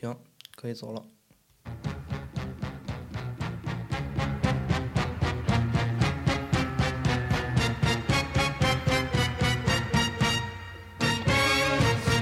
[0.00, 0.16] 行，
[0.54, 1.02] 可以走了。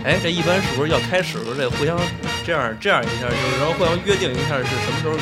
[0.05, 1.55] 哎，这一般是不是要开始了？
[1.55, 2.01] 这互相
[2.47, 5.19] 这样这样一下，就是然后互相约定一下是什么时候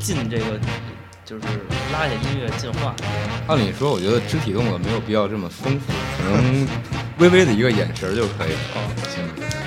[0.00, 0.58] 进这个，
[1.26, 1.42] 就是
[1.92, 2.96] 拉下音乐进化。
[3.48, 6.66] 按理说，我觉得肢体动作没有必要这么丰富，可能
[7.18, 8.58] 微微的一个眼神就可以了。
[8.76, 8.78] 哦，
[9.10, 9.61] 行。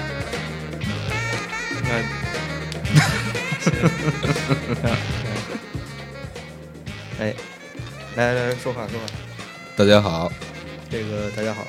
[4.83, 4.89] 那，
[7.23, 7.33] 哎，
[8.15, 9.05] 来来来说话说话。
[9.75, 10.31] 大家好，
[10.89, 11.67] 这个大家好。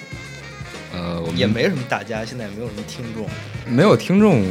[0.94, 3.26] 呃，我们也没什么大家，现在也没有什么听众，
[3.66, 4.44] 没有听众。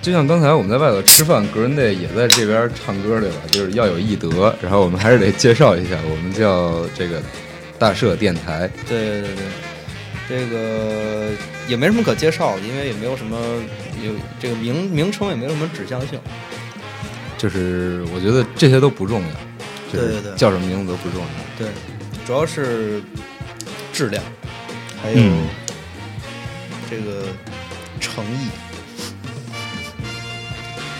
[0.00, 3.36] 就像刚才我们在外头吃饭，格伦队也在这边唱歌，对吧？
[3.50, 7.22] 就是要有艺德，然后我们还是得介绍一下，我们叫这个
[7.78, 8.68] 大社电台。
[8.88, 9.44] 对对对，
[10.28, 11.30] 这个
[11.68, 13.38] 也没什么可介绍的，因为也没有什么
[14.02, 16.20] 有这个名名称，也没有什么指向性。
[17.38, 19.28] 就是我觉得这些都不重要，
[19.90, 21.26] 对对对，叫什么名字都不重要。
[21.58, 21.68] 对，
[22.24, 23.02] 主要是
[23.92, 24.22] 质量。
[25.02, 25.16] 还有
[26.88, 27.26] 这个
[27.98, 28.48] 诚意，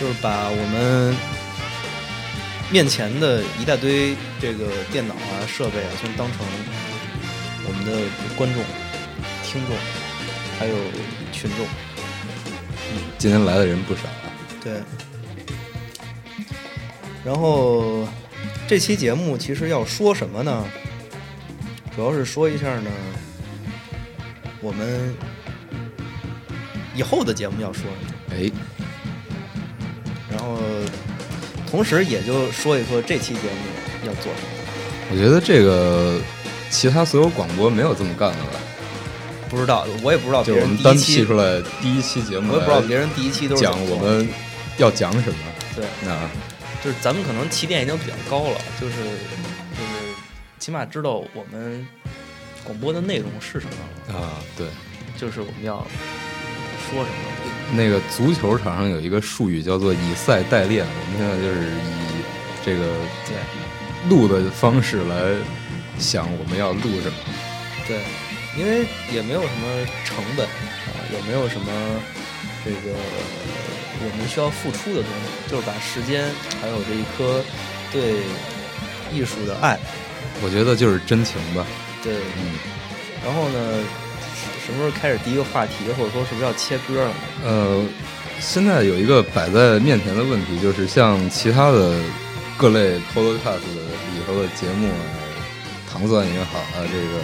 [0.01, 1.15] 就是把我们
[2.69, 6.45] 面前的一大堆这个电脑啊、设备啊，先当成
[7.65, 8.01] 我们的
[8.35, 8.61] 观众、
[9.45, 9.77] 听众，
[10.59, 10.75] 还有
[11.31, 11.65] 群众。
[12.93, 14.31] 嗯，今天来的人不少啊。
[14.63, 14.81] 对。
[17.25, 18.07] 然后
[18.67, 20.65] 这期节目其实要说什么呢？
[21.95, 22.89] 主要是说一下呢。
[24.61, 25.13] 我们
[26.95, 28.49] 以后的节目要说什么，哎，
[30.31, 30.57] 然后
[31.69, 34.47] 同时也就说一说这期节目要做什么。
[35.11, 36.17] 我觉得这个
[36.69, 38.59] 其他所有广播没有这么干的吧？
[39.53, 40.43] 不知道，我也不知道。
[40.43, 44.27] 别人第一期出来第一期节目，我也不知道别人第一期都是讲我们
[44.77, 45.35] 要讲什么。
[45.75, 46.19] 对，那
[46.83, 50.15] 就是咱们可能起点已经比较高了，就是就是
[50.57, 51.87] 起码知道我们。
[52.65, 54.39] 广播的内容是什么啊？
[54.57, 54.65] 对，
[55.17, 55.85] 就是我们要
[56.87, 57.15] 说什么。
[57.73, 62.23] 那个足球场上有一个术语叫做以赛代练，我们现在就是以
[62.63, 62.87] 这个
[64.07, 65.35] 录的方式来
[65.99, 67.17] 想我们要录什么。
[67.85, 67.99] 对，
[68.57, 71.71] 因为也没有什么成本啊，也没有什么
[72.63, 72.95] 这个
[73.99, 76.29] 我们需要付出的东西，就是把时间
[76.61, 77.43] 还有这一颗
[77.91, 78.21] 对
[79.11, 79.79] 艺术的爱，
[80.41, 81.65] 我觉得就是真情吧。
[82.03, 82.57] 对，嗯，
[83.23, 83.79] 然后呢，
[84.65, 87.13] 什么时候开始第一个话题，或者说是不是要切歌了？
[87.43, 87.85] 呃，
[88.39, 91.97] 现在有一个摆在面前的问题，就是像其他的
[92.57, 95.05] 各类 podcast 里头的节目啊，
[95.91, 97.23] 糖蒜也好啊，这个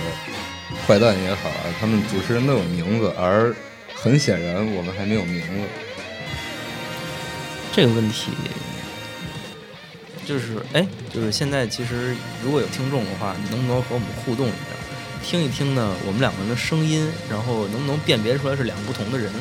[0.89, 3.55] 坏蛋也好啊，他们主持人都有名字，而
[3.93, 5.67] 很显然我们还没有名字。
[7.71, 8.31] 这个问题。
[10.25, 14.55] 就是哎，就是现在，其实如果有听众的话，你能不能和我们互动一下，
[15.23, 15.95] 听一听呢？
[16.07, 19.31] 我们两个人的声音，然后能不能辨别出来是两个不同的人？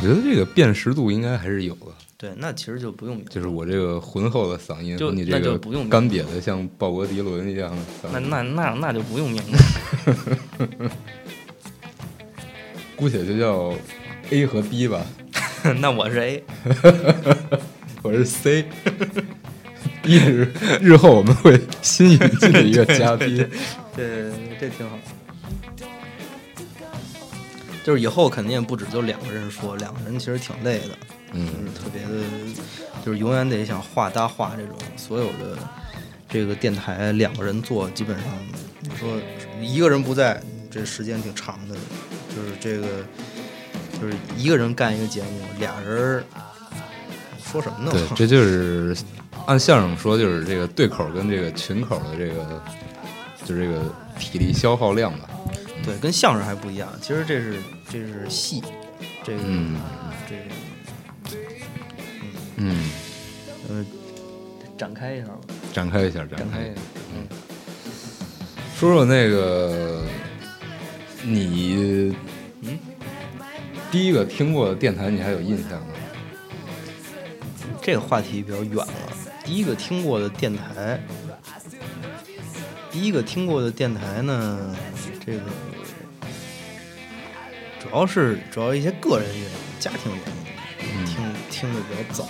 [0.00, 1.86] 我觉得这个辨识度应该还是有的。
[2.22, 3.20] 对，那其实就不用。
[3.24, 8.12] 就是我这个浑厚的嗓音，就你这个不用干瘪的像鲍勃迪伦一样的嗓。
[8.12, 10.14] 那那那那就不用名字。
[12.94, 13.74] 姑且就叫
[14.30, 15.04] A 和 B 吧。
[15.80, 16.44] 那我是 A，
[18.02, 18.66] 我是 C。
[20.04, 20.46] 日
[20.80, 23.38] 日后我们会新引进的一个嘉宾，
[23.96, 24.30] 对，
[24.60, 24.96] 这挺好。
[27.82, 30.96] 就是以后肯定不止就两个人说，两个人其实挺累的，
[31.32, 32.08] 嗯，特别的，
[33.04, 34.76] 就是永远得想画搭话这种。
[34.96, 35.58] 所有的
[36.28, 38.26] 这个电台两个人做，基本上
[38.80, 39.08] 你说
[39.60, 41.74] 一个人不在，这时间挺长的。
[42.34, 42.86] 就是这个，
[44.00, 46.24] 就是一个人干一个节目，俩人
[47.44, 47.90] 说什么呢？
[47.92, 48.96] 对， 这就是。
[49.44, 52.62] 按相声说，就是这个对口跟这个群口的这个，
[53.44, 55.28] 就这个体力消耗量吧。
[55.82, 56.88] 对，跟相声还不一样。
[57.00, 57.56] 其实这是
[57.90, 58.62] 这是戏，
[59.24, 59.42] 这个
[60.28, 60.42] 这个
[62.56, 62.90] 嗯
[63.68, 63.86] 嗯
[64.76, 65.38] 展开一下吧。
[65.72, 66.80] 展开一下，展开一下。
[67.14, 67.26] 嗯，
[68.76, 70.02] 说说那个
[71.22, 72.14] 你
[72.62, 72.78] 嗯
[73.90, 75.86] 第一个听过的电台，你还有印象吗？
[77.80, 78.92] 这个话题比较远了。
[79.44, 81.00] 第一个听过的电台，
[82.90, 84.76] 第一个听过的电台呢，
[85.24, 85.40] 这个
[87.80, 89.50] 主要是主要一些个人原因、
[89.80, 90.20] 家庭原
[91.00, 91.16] 因，听
[91.62, 92.26] 听的比较早，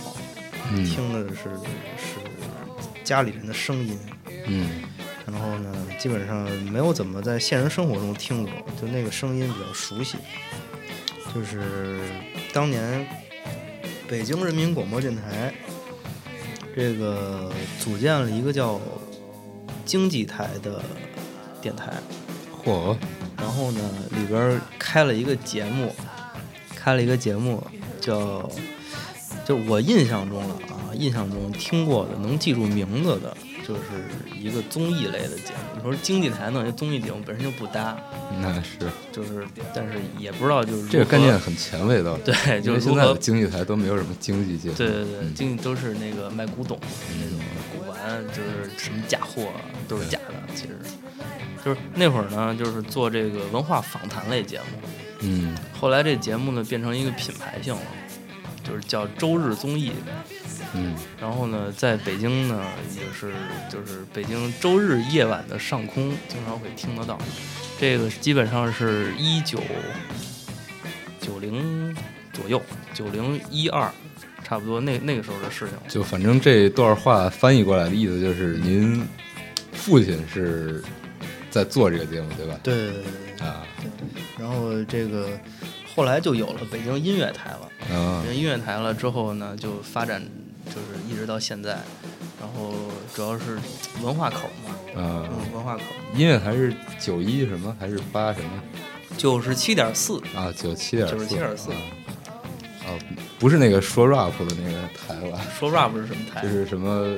[0.84, 1.44] 听的是
[1.96, 2.20] 是
[3.02, 3.98] 家里人的声音，
[4.46, 4.82] 嗯，
[5.24, 10.18] 然后呢，基本上没有怎么在现实生活中听过，就那个声音比较熟悉，
[11.34, 12.02] 就是
[12.52, 13.06] 当年
[14.06, 15.54] 北京人民广播电台
[16.76, 17.50] 这个
[17.80, 18.78] 组建了一个叫
[19.86, 20.84] 经济台的
[21.62, 21.90] 电台，
[22.62, 22.94] 嚯，
[23.38, 23.80] 然后呢
[24.10, 25.90] 里边开了一个节目，
[26.76, 27.66] 开了一个节目
[27.98, 28.46] 叫，
[29.44, 33.36] 就是我印象中了啊，印象中听过的能记住名字的，
[33.66, 33.80] 就是
[34.38, 35.76] 一个综艺类的节目。
[35.76, 37.96] 你说经济台弄一综艺节目本身就不搭，
[38.40, 38.78] 那是
[39.10, 39.44] 就是
[39.74, 42.16] 但是也不知道就是这个概念很前卫的。
[42.18, 44.74] 对，就是现在的经济台都没有什么经济节目。
[44.76, 46.86] 对对对，嗯经济都是那个卖古董的
[47.18, 47.40] 那种
[47.72, 47.98] 古玩，
[48.28, 50.34] 就是什么假货啊都是假的。
[50.54, 50.78] 其实，
[51.64, 54.88] 就是那会儿呢，就是做这个文化访谈类节目。
[55.24, 57.80] 嗯后来这节目呢变成一个品牌性了，
[58.62, 59.92] 就是叫周日综艺。
[60.74, 62.64] 嗯然后呢，在北京呢
[62.96, 63.32] 也是
[63.68, 67.18] 就是北京周日夜晚的上空经常会听得到。
[67.78, 69.60] 这个基本上是一九
[71.20, 71.94] 九零
[72.32, 72.62] 左右，
[72.94, 73.90] 九零一二，
[74.42, 75.76] 差不多那那个时候的事情。
[75.88, 79.06] 就反正这段话翻译过来的意思就是，您
[79.72, 80.82] 父亲是
[81.50, 82.58] 在做这个节目，对吧？
[82.62, 83.02] 对对对
[83.36, 83.66] 对啊
[84.38, 85.28] 然后这个
[85.94, 87.96] 后来就有了北京音乐台了。
[87.96, 90.22] 啊音乐台了之后呢，就发展
[90.66, 91.78] 就是一直到现在。
[92.40, 92.74] 然后
[93.14, 93.56] 主要是
[94.02, 95.22] 文化口嘛，啊！
[95.30, 98.50] 嗯，文化口音乐台是九一什么还是八什么
[99.16, 100.52] 九十七点四，啊？
[100.56, 101.78] 九七点九十七点四啊，
[102.88, 102.98] 哦，
[103.38, 105.40] 不是那个说 rap 的那个台吧？
[105.56, 106.42] 说 rap 是什么台？
[106.42, 107.16] 就是什么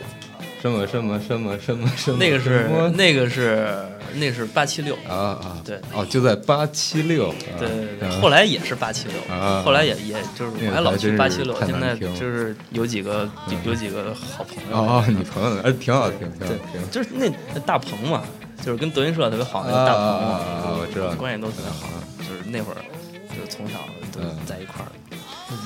[0.64, 3.76] 什么什么什么什么什么，那个是那个是
[4.14, 5.78] 那是八七六，啊啊，对。
[5.92, 7.34] 哦，就在八七六，啊。
[7.58, 8.18] 对对对，啊。
[8.22, 14.74] 后来也是八七六啊，后来也也就是我还老去八七六，现在就是有几个有有几个好朋友。
[14.74, 16.54] 哦哦，你朋友，哎，挺好听，挺好。
[16.54, 18.22] 对听，就是那那大鹏嘛，
[18.64, 20.40] 就是跟德云社特别好那大鹏嘛，
[20.80, 21.10] 我知道。
[21.16, 21.88] 关系都特别好。
[21.88, 22.80] 啊，就是那会儿
[23.28, 23.74] 就是从小
[24.10, 24.34] 都嗯。
[24.46, 24.88] 在一块儿，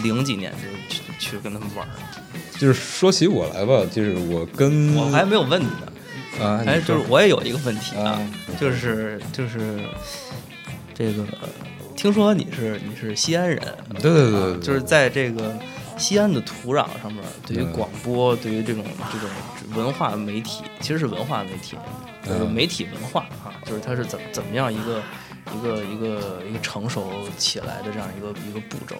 [0.03, 1.91] 零几年就是去去跟他们玩儿，
[2.59, 8.21] 就是说起我来吧，就是我跟我还没有问你呢，啊，哎，就是我也有一个问题啊，
[8.61, 9.81] 就是就是
[10.95, 11.25] 这个，
[11.97, 13.61] 听说你是你是西安人，
[14.01, 15.57] 对对对就是在这个
[15.97, 19.29] 西安的土壤上面，对于嗯广播，对于这种这种
[19.77, 21.77] 文化媒体，其实是文化媒体，
[22.25, 22.53] 就是嗯。
[22.53, 25.03] 媒体文化啊，就是它是怎怎么样一个
[25.55, 28.97] 一个一个一个成熟起来的这样一个一个步骤。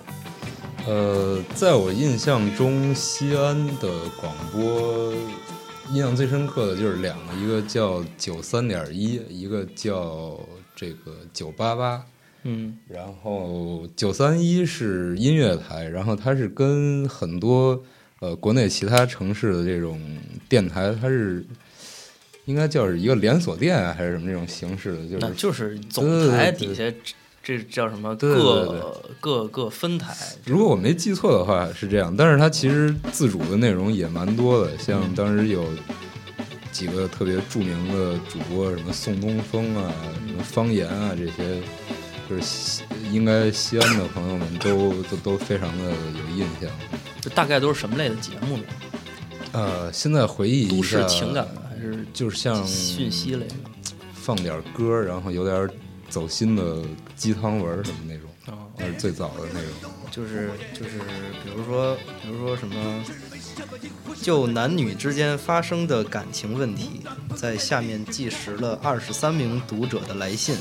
[0.89, 5.13] 呃，在我印象中，西安的广播
[5.93, 10.41] 印象最深刻的就是两个，一个叫九三点一，一个叫
[10.75, 12.03] 这个九八八。
[12.45, 17.79] 嗯然后九三一是音乐台，然后它是跟很多
[18.21, 20.01] 呃国内其他城市的这种
[20.49, 21.45] 电台，它是
[22.47, 26.85] 应该叫是一个连锁店啊，还是什么这种形式的，就是就是对总台底下
[27.43, 30.15] 这这叫什么各各各分台，
[30.45, 35.65] 如果我没记错的话是这样，但是它其实自主的内容也蛮多的，像当时有
[36.71, 39.93] 几个特别著名的主播，什么宋东风啊，
[40.27, 41.63] 什么方言啊这些，
[42.29, 46.71] 就是西应该西安的朋友们都都都非常的有印象。
[47.21, 48.65] 这大概都是什么类的节目呢？
[49.53, 53.55] 呃，现在回忆一都市下，情感的还是就是像讯息类的？
[54.13, 55.69] 放点歌，然后有点
[56.09, 56.83] 走心的
[57.17, 59.93] 鸡汤文什么那种，哦那是最早的那种。
[60.11, 60.99] 就是就是，
[61.45, 63.05] 比如说比如说什么，
[64.23, 67.03] 就男女之间发生的感情问题，
[67.37, 70.57] 在下面计时了二十三名读者的来信，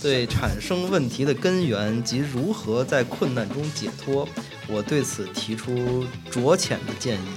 [0.00, 4.26] 对产生问题的根源及如何在困难中解脱，
[4.66, 7.28] 我对此提出酌浅的建议。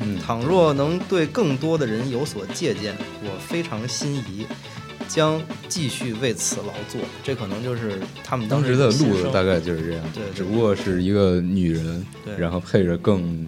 [0.00, 4.46] 嗯，倘若能对更多的人有所借鉴，我非常心仪，
[5.12, 6.98] 将继续为此劳作。
[7.22, 12.06] 这可能就是他们当时时的路子大概就是这样，对对只不过是一个女人，
[12.38, 13.46] 然后配着更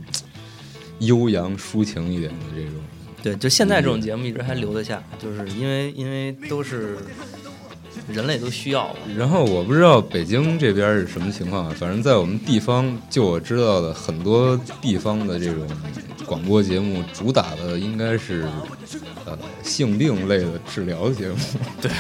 [0.99, 2.75] 悠扬抒情一点的这种。
[3.23, 6.99] 对，就现在这种节目一直还留得下，就是因为因为都是
[8.09, 9.01] 人类都需要嘛。
[9.17, 15.67] 然后我不知道北京这边是什么情况啊，反正在我们地方，就我知道的很多地方的这种
[16.27, 18.47] 广播节目，主打的应该是
[19.25, 21.37] 呃性病类的治疗节目。
[21.81, 21.91] 对，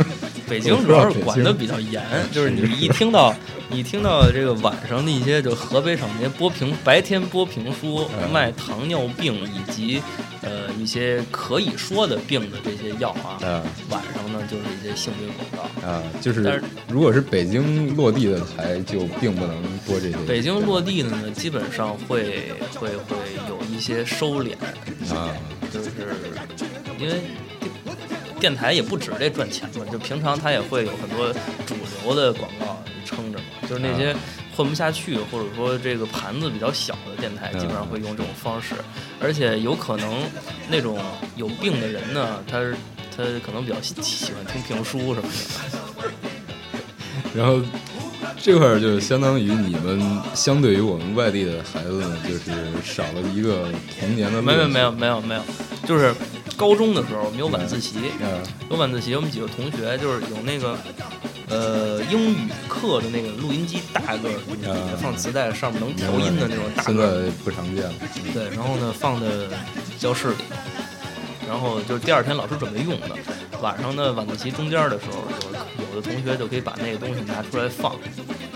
[0.48, 3.34] 北京主要是管的比较严，就是你一听到
[3.70, 10.02] 你一听到这个晚上的一些就河北省那些播评白天播评书嗯卖糖尿病以及
[10.42, 15.86] 呃一些可以说的病的这些药啊，啊晚上呢就是一些性病广告。
[15.86, 20.16] 啊，就是但是如果是北京落地的台，就并不能播这些。
[20.26, 23.16] 北京落地的呢，基本上会会会
[23.48, 24.54] 有一些收敛，
[25.14, 25.34] 啊，
[25.72, 25.90] 就是
[26.98, 27.20] 因为
[28.38, 31.32] 电台也不止这赚钱嘛，就平常它也会有很多
[31.66, 31.74] 主
[32.04, 34.14] 流的广告撑着嘛，就是那些
[34.54, 37.60] 混不下去，或者说这个盘子比较小的电台，嗯。
[37.60, 38.74] 基本上会用这种方式，
[39.20, 40.22] 而且有可能
[40.70, 40.98] 那种
[41.36, 42.58] 有病的人呢，他
[43.16, 46.12] 他可能比较喜喜欢听评书什么的。
[47.34, 47.62] 然后
[48.40, 52.50] 这块儿就相当于你们相对于我们外地的孩子呢，就是
[52.84, 53.68] 少了一个
[53.98, 55.42] 童年的没有没有没有没有，
[55.86, 56.14] 就是
[56.56, 58.42] 高中的时候我们有晚自习，嗯。
[58.68, 60.78] 有晚自习，我们几个同学就是有那个
[61.52, 67.22] 呃英语课的那个录音机，大个儿录音机啊放磁带，上面能调音的那种大现个儿。
[67.22, 67.92] 在不常见了。
[68.32, 69.26] 对，然后呢放在
[69.98, 70.44] 教室里，
[71.46, 73.08] 然后就是第二天老师准备用的。
[73.60, 75.22] 晚上呢晚自习中间的时候，
[75.78, 77.94] 有有的同学就可以把那个东西拿出来放，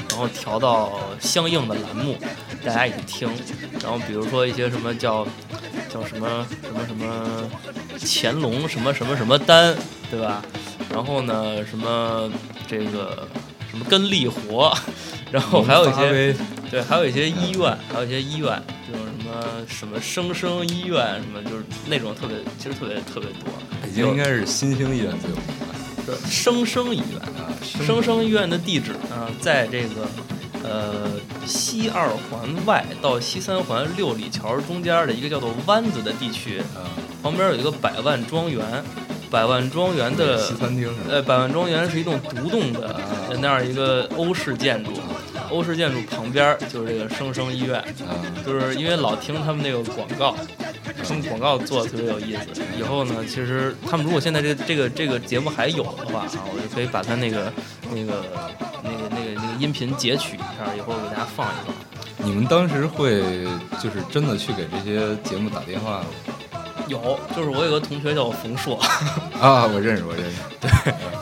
[0.09, 2.17] 然后调到相应的栏目，
[2.65, 3.29] 大家一起听。
[3.83, 5.25] 然后比如说一些什么叫
[5.93, 7.51] 叫什么什么什么
[8.01, 9.77] 乾隆什么什么什么丹，
[10.11, 10.43] 对吧？
[10.91, 12.31] 然后呢什么
[12.67, 13.29] 这个
[13.71, 14.73] 什么跟力活，
[15.31, 16.37] 然后还有一些。
[16.69, 23.49] 对，还有一些医院，还有一些医院，这种什么什么生生医院，什么就是那种特别，其实特别特别多。
[23.81, 25.67] 北京应该是新兴医院最有名吧？
[26.05, 30.09] 是生生医院，啊，生生医院的地址呢，在这个
[30.65, 31.13] 呃
[31.47, 36.91] 西二环外到西三环六里桥中间的一个叫做湾子的地区，啊，
[37.23, 38.61] 旁边有一个百万庄园，
[39.31, 40.89] 百万庄园的西餐厅？
[41.09, 43.01] 呃，百万庄园是一栋独栋的啊
[43.41, 44.91] 那样一个欧式建筑，
[45.51, 47.81] 欧式建筑旁边就是这个生生医院。
[47.81, 48.15] 啊，
[48.45, 50.35] 就是因为老听他们那个广告，
[51.07, 52.63] 他们广告做的特别有意思。
[52.79, 57.53] 以后呢，其实他们如果现在这个这个这个节目还有的话啊，我就可以把他那个
[57.91, 58.25] 那个
[58.83, 61.75] 那个那个那个音频截取一下，以后给大家放一放。
[62.19, 63.45] 你们当时会
[63.81, 66.07] 就是真的去给这些节目打电话吗？
[66.89, 68.77] 有，就是我有个同学叫冯硕，
[69.41, 70.37] 啊，我认识，我认识。
[70.61, 70.71] 对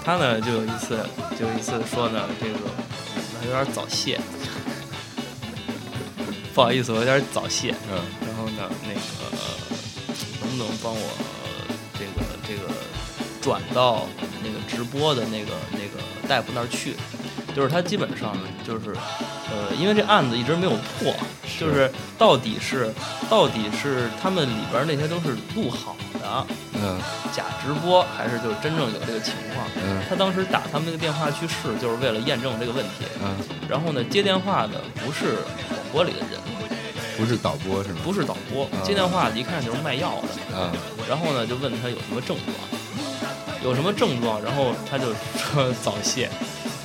[0.05, 0.99] 他呢就有一次
[1.39, 4.21] 就有一次说呢，这个我有点早泄，
[6.55, 7.75] 不好意思，我有点早泄。
[7.91, 9.01] 嗯然后呢，那个
[10.43, 11.09] 能不能帮我
[11.99, 12.71] 这个这个
[13.41, 14.07] 转到
[14.43, 16.95] 那个直播的那个那个大夫那儿去？
[17.57, 18.93] 就是他基本上就是，
[19.49, 21.15] 呃，因为这案子一直没有破，
[21.59, 22.93] 就是到底是
[23.31, 26.99] 到底是他们里边那些都是录好的嗯
[27.33, 29.67] 假直播，还是就是真正有这个情况？
[29.77, 33.05] 嗯他当时打他们那个电话去试，就是为了验证这个问题。
[33.23, 33.37] 嗯，
[33.69, 35.37] 然后呢，接电话的不是
[35.69, 36.39] 广播里的人，
[37.17, 38.01] 不是导播是吗？
[38.05, 40.57] 不是导播，接电话一看就是卖药的。
[40.57, 40.73] 啊
[41.09, 42.57] 然后呢，就问他有什么症状，
[43.63, 46.31] 有什么症状，然后他就说早泄。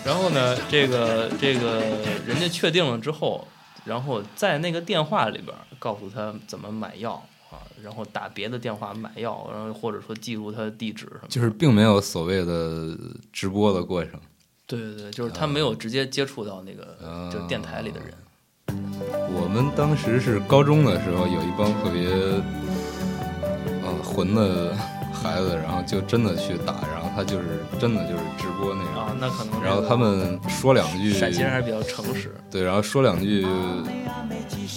[0.05, 1.81] 然后呢，这个这个
[2.25, 3.47] 人家确定了之后，
[3.89, 7.13] 然后在那个电话里边儿告诉他怎么买药
[7.50, 11.27] 啊，然后打别的电话买药，然后或者说记录他的地址什么的。
[11.27, 12.96] 就是并没有所谓的
[13.34, 14.19] 直播的过程。
[14.67, 18.13] 对对对，就是他没有直接接触到那个啊就是电台里的人。
[19.34, 22.05] 我们当时是高中的时候，有一帮特别
[23.81, 24.77] 呃混的
[25.13, 29.04] 孩子，然后就真的去打，然后他就是真的就是直播那种。
[29.04, 32.36] 啊，那可能然后他们说两句，陕西人还是比较诚实。
[32.51, 33.46] 对，然后说两句，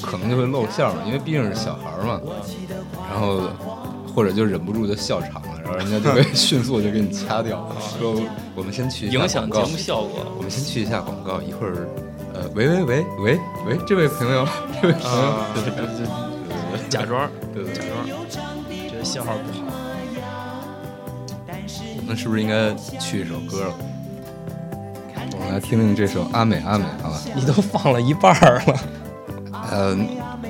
[0.03, 2.21] 可能就会露馅儿嘛，因为毕竟是小孩儿嘛。
[3.11, 3.43] 然后
[4.15, 8.15] 或者就忍不住就笑场了，然后人家就会迅速就给你掐掉，说
[8.55, 11.87] 我们先去影响节目效果我们先去一下广告，一会儿，
[12.35, 14.47] 呃，喂喂喂喂喂，这位朋友，
[14.81, 15.29] 这位朋友，
[16.89, 19.62] 假装对对对，假装，觉得信号不好。
[22.03, 23.75] 我们是不是应该去一首歌了？
[25.35, 27.21] 我们来听听这首《阿美阿美》，好吧？
[27.35, 28.81] 你都放了一半儿了，
[29.71, 29.97] 呃，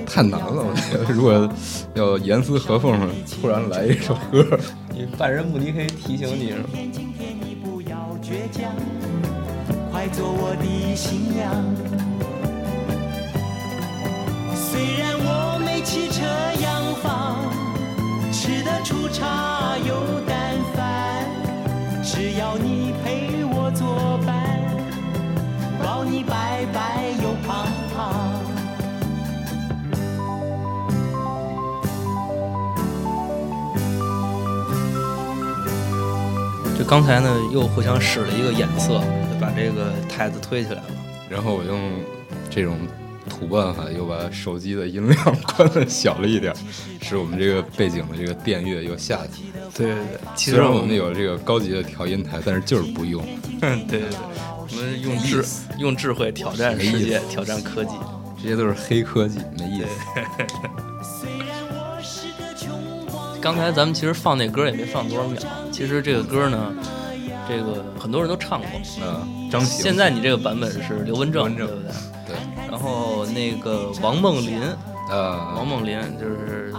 [0.06, 1.48] 太难了，我觉得，如果
[1.94, 2.98] 要严丝合缝，
[3.40, 4.58] 突然来一首歌，
[4.90, 6.64] 你半人不离可以提醒你是吗？
[6.72, 8.72] 今天你不要倔强，
[9.92, 11.52] 快做我的新娘。
[14.56, 16.24] 虽然我没汽车
[16.60, 17.36] 洋房，
[18.32, 19.76] 吃得出茶
[22.14, 24.36] 只要你陪我作伴，
[25.82, 27.66] 保你白白又胖
[27.96, 28.38] 胖。
[36.78, 39.00] 就刚才呢，又互相使了一个眼色，
[39.32, 40.90] 就把这个台子推起来了。
[41.30, 41.92] 然后我用
[42.50, 42.76] 这种
[43.32, 46.54] 土办法又把手机的音量关的小了一点，
[47.00, 49.44] 使我们这个背景的这个电乐又下去。
[49.74, 50.04] 对对对，
[50.36, 53.24] 其虽然我实我们们有这个高级的调音台，但是就是不用。
[53.58, 54.08] 对对对，
[54.58, 55.44] 我们用智
[55.78, 57.92] 用智慧挑战世界，挑战科技。
[58.42, 59.86] 这些都是黑科技，没意思。
[63.40, 65.40] 刚才咱们其实放那歌也没放多少秒，
[65.72, 66.72] 其实这个歌呢，
[67.48, 68.68] 这个很多人都唱过。
[69.00, 69.82] 嗯，张行。
[69.82, 71.92] 现在你这个版本是刘文正，刘文正对不对？
[72.28, 72.36] 对，
[73.34, 74.60] 那个王梦麟，
[75.10, 76.72] 啊，王梦麟就是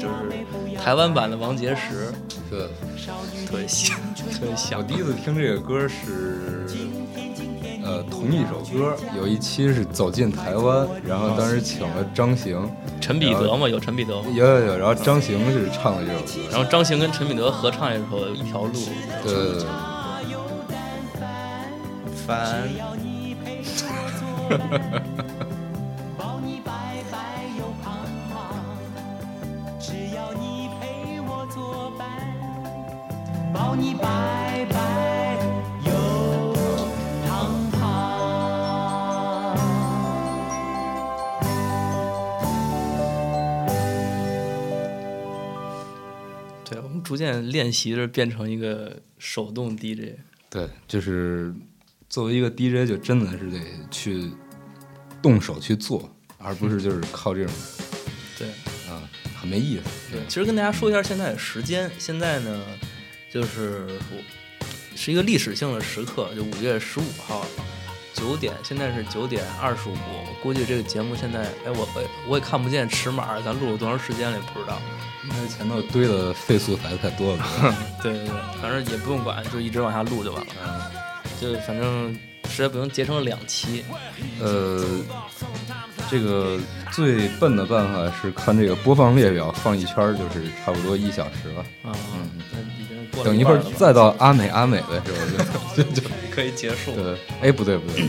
[0.00, 2.12] 就是台湾版的王杰石，
[2.50, 2.68] 对，
[3.46, 4.82] 特别像，特别我。
[4.82, 6.66] 第一次听这个歌是，
[7.84, 18.72] 呃，同一首歌，有一期是走进台湾，然后当时请了张行，陈彼得嘛，有陈彼得，有有有，然后张行是唱了这首歌，然后张行跟陈彼得合唱一首《一条路》，
[19.22, 19.66] 对对对，
[22.26, 22.68] 烦。
[26.16, 28.32] 抱你白白又胖胖，
[29.78, 32.08] 只要你陪我作伴。
[33.52, 35.36] 抱你白白
[35.84, 35.92] 又
[37.26, 37.76] 胖胖。
[46.64, 50.18] 对，我们逐渐练习着变成一个手动 DJ。
[50.50, 51.54] 对，就是
[52.08, 53.58] 作为一个 DJ，就真的是得
[53.90, 54.30] 去
[55.20, 57.52] 动手去做，而不是就是靠这种
[58.38, 58.48] 对
[58.90, 59.02] 啊，
[59.38, 59.82] 很没意思。
[60.12, 62.62] 对，其实跟大家说一下现在的时间，现在呢，
[63.30, 63.98] 就是
[64.96, 67.44] 是一个历史性的时刻，就五月十五号
[68.14, 69.92] 九点，现在是九点二十五。
[69.92, 74.80] 我估计这个节目现在，哎，我我我也看不见尺码，咱录了多长时间了也不知道。
[75.24, 77.44] 因为前头堆的废素材太多了。
[78.02, 80.52] 对对对，反正也不用管，就一直往下录就完了。
[80.64, 81.07] 嗯
[81.40, 82.12] 就反正
[82.50, 83.84] 实在不行截成两期。
[84.40, 84.84] 呃，
[86.10, 86.58] 这个
[86.92, 91.64] 最笨的办法是看这个播放列表放一圈儿，就是差不多一小时吧。
[91.82, 92.40] 啊，嗯
[92.78, 96.92] 已经过等一会儿再到阿美阿美的时候就就就可以结束。
[96.92, 98.06] 对，哎不对不对，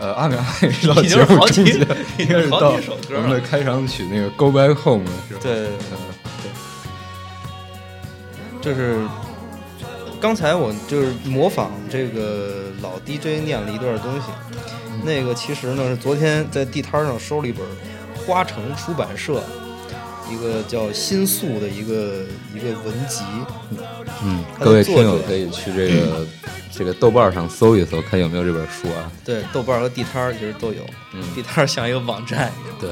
[0.00, 1.80] 呃阿美阿美是到节目中间，
[2.18, 3.40] 应该是到我们的。
[3.40, 5.40] 开场曲那个 Go Back Home 是吧？
[5.42, 6.12] 对对对嗯
[8.60, 9.00] 就是
[10.22, 14.28] 刚才我就是模仿这个老 DJ 念了一段东西，
[15.04, 17.66] 那个其实呢是昨天在地摊上收了一本
[18.24, 19.42] 花城出版社
[20.30, 23.24] 一个叫《新宿》的一个一个文集，
[24.22, 26.26] 嗯，各位听友可以去这个
[26.70, 29.10] 这个豆瓣上搜一搜，看有没有这本书啊。
[29.24, 32.76] 对，豆瓣和地摊其实都有，嗯地摊像一个网站一样。
[32.80, 32.90] 对，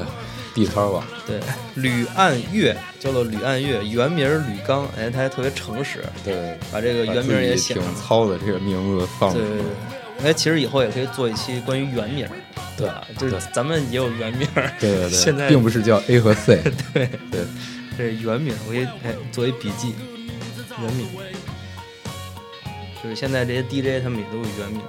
[0.53, 1.07] 地摊吧。
[1.25, 1.39] 对，
[1.75, 7.99] 吕岸月叫做吕岸月，原名吕刚，哎，他还特别诚实，对，把这个原名也写挺上了。
[7.99, 12.27] 糙的这个名字放对对对，哎，其实以后也可以做一期关于原名，
[12.77, 13.07] 对吧？
[13.17, 14.47] 就是咱们也有原名，
[14.79, 16.61] 对对 对，现在并不是叫 A 和 C，
[16.93, 17.41] 对对，
[17.97, 19.95] 这是原名，我可以哎作为笔记，
[20.81, 21.07] 原名。
[23.03, 24.79] 就是现在这些 DJ 他们也都有原名，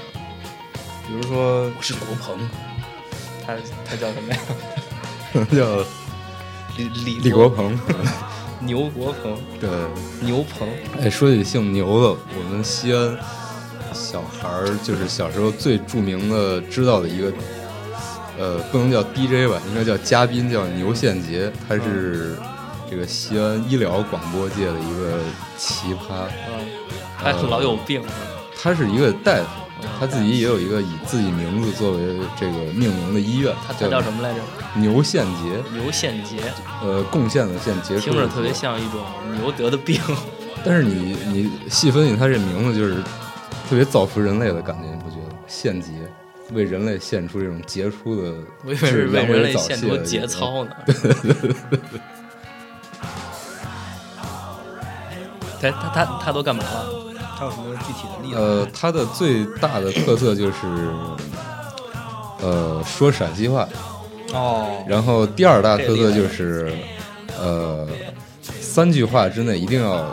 [1.07, 2.37] 比如说我是国鹏，
[3.47, 3.55] 他
[3.89, 4.39] 他叫什么呀？
[5.55, 5.79] 叫
[6.77, 7.79] 李李李国鹏。
[8.61, 9.69] 牛国鹏， 对，
[10.21, 10.69] 牛鹏，
[11.01, 13.19] 哎，说起姓牛的，我们西安
[13.93, 17.33] 小孩儿就是小时候最著名的知道的一个，
[18.39, 22.37] 呃，不能叫 DJ 吧，应该叫嘉宾，叫牛宪杰，他是
[22.89, 25.19] 这个西安医疗广播界的一个
[25.59, 26.29] 奇葩。
[26.47, 26.65] 嗯，
[27.17, 28.01] 还老有病。
[28.63, 29.49] 他是一个大夫，
[29.99, 34.41] 他自己也有一个以自己名字作为这个命名的医院，他他叫什么来着？
[34.77, 36.39] 牛献杰，牛献杰，
[36.83, 38.53] 呃，贡献的献，杰听着特别。
[38.53, 39.01] 像一种
[39.39, 40.01] 牛得的病。
[40.65, 42.97] 但是你你细分析他这名字，就是
[43.69, 45.35] 特别造福人类的感觉，你不觉得？
[45.49, 45.89] 献杰，
[46.53, 48.33] 为人类献出这种杰出的，
[48.65, 50.71] 我以为是为人类献出节操呢。
[55.61, 57.12] 他他他他都干嘛了？
[57.43, 58.39] 还有什么具体的例子？
[58.39, 60.55] 呃，它的最大的特色就是，
[62.41, 63.69] 呃，说陕西话。
[64.33, 66.73] 哦，然后第二大特色就是，
[67.41, 67.85] 呃，
[68.41, 70.07] 三句话之内一定要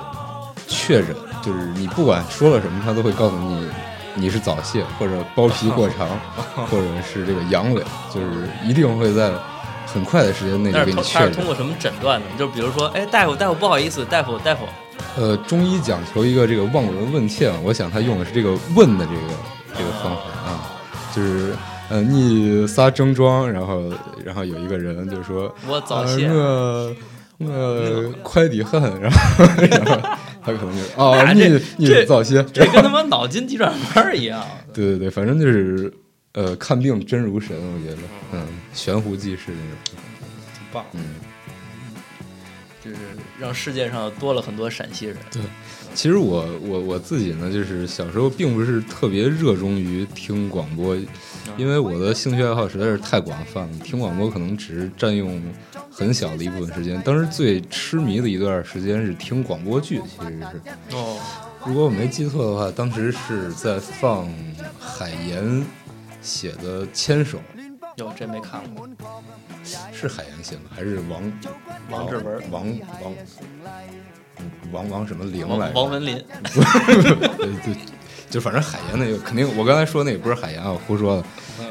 [0.68, 3.70] 确诊，就是你不管说了什么，他都会告诉你
[4.16, 6.10] 你是早泄或者包皮过长，
[6.66, 9.32] 或者是这个阳痿，就是一定会在
[9.86, 11.30] 很快的时间内就给你确诊。
[11.30, 12.26] 是通过什么诊断呢？
[12.40, 14.66] 就比如说，哎，大夫大夫不好意思，大夫大夫，
[15.18, 19.22] 呃，中医讲求一个这个望闻问切嘛，我想他用的是这个问的这个
[19.78, 20.72] 这个方法啊，
[21.14, 21.54] 就是
[21.90, 23.92] 呃，你仨症状，然后
[24.24, 26.96] 然后有一个人就说我早泄呃、
[27.38, 29.98] 我我 快递恨， 然后然后
[30.42, 34.42] 他可能就哦，那你你早泄，这跟他妈脑筋急转弯一样。
[34.74, 35.92] 对对对，反正就是
[36.34, 38.02] 呃，看病真如神，我觉得，
[38.34, 40.00] 嗯，悬壶济世那种，
[40.54, 40.86] 挺棒。
[40.94, 41.02] 嗯。
[43.40, 45.16] 就是让世界上多了很多陕西人。
[45.32, 45.42] 对
[45.96, 50.96] 其实我我我自己呢，就是小时候并不是特别热衷于听广播，
[51.58, 55.42] 因为我的兴趣爱好实在是太广泛了，听广播可能只是占用
[55.90, 57.02] 很小的一部分时间。
[57.02, 61.20] 当时最痴迷的一段时间是听广播剧，其实是，哦，
[61.66, 64.32] 如果我没记错的话，当时是在放
[64.80, 65.66] 海岩
[66.22, 67.40] 写的《牵手》，
[67.98, 68.88] 哟，真没看过。
[69.94, 70.64] 是海岩写吗？
[70.76, 71.22] 还是王
[71.90, 72.66] 王志文王
[73.02, 73.14] 王
[74.40, 75.82] 嗯王王什么玲来王着？
[75.82, 76.16] 王文林，
[77.38, 77.76] 对对，
[78.30, 81.24] 就反正海岩那个肯定，我刚才说那个不是海岩啊，我胡说的。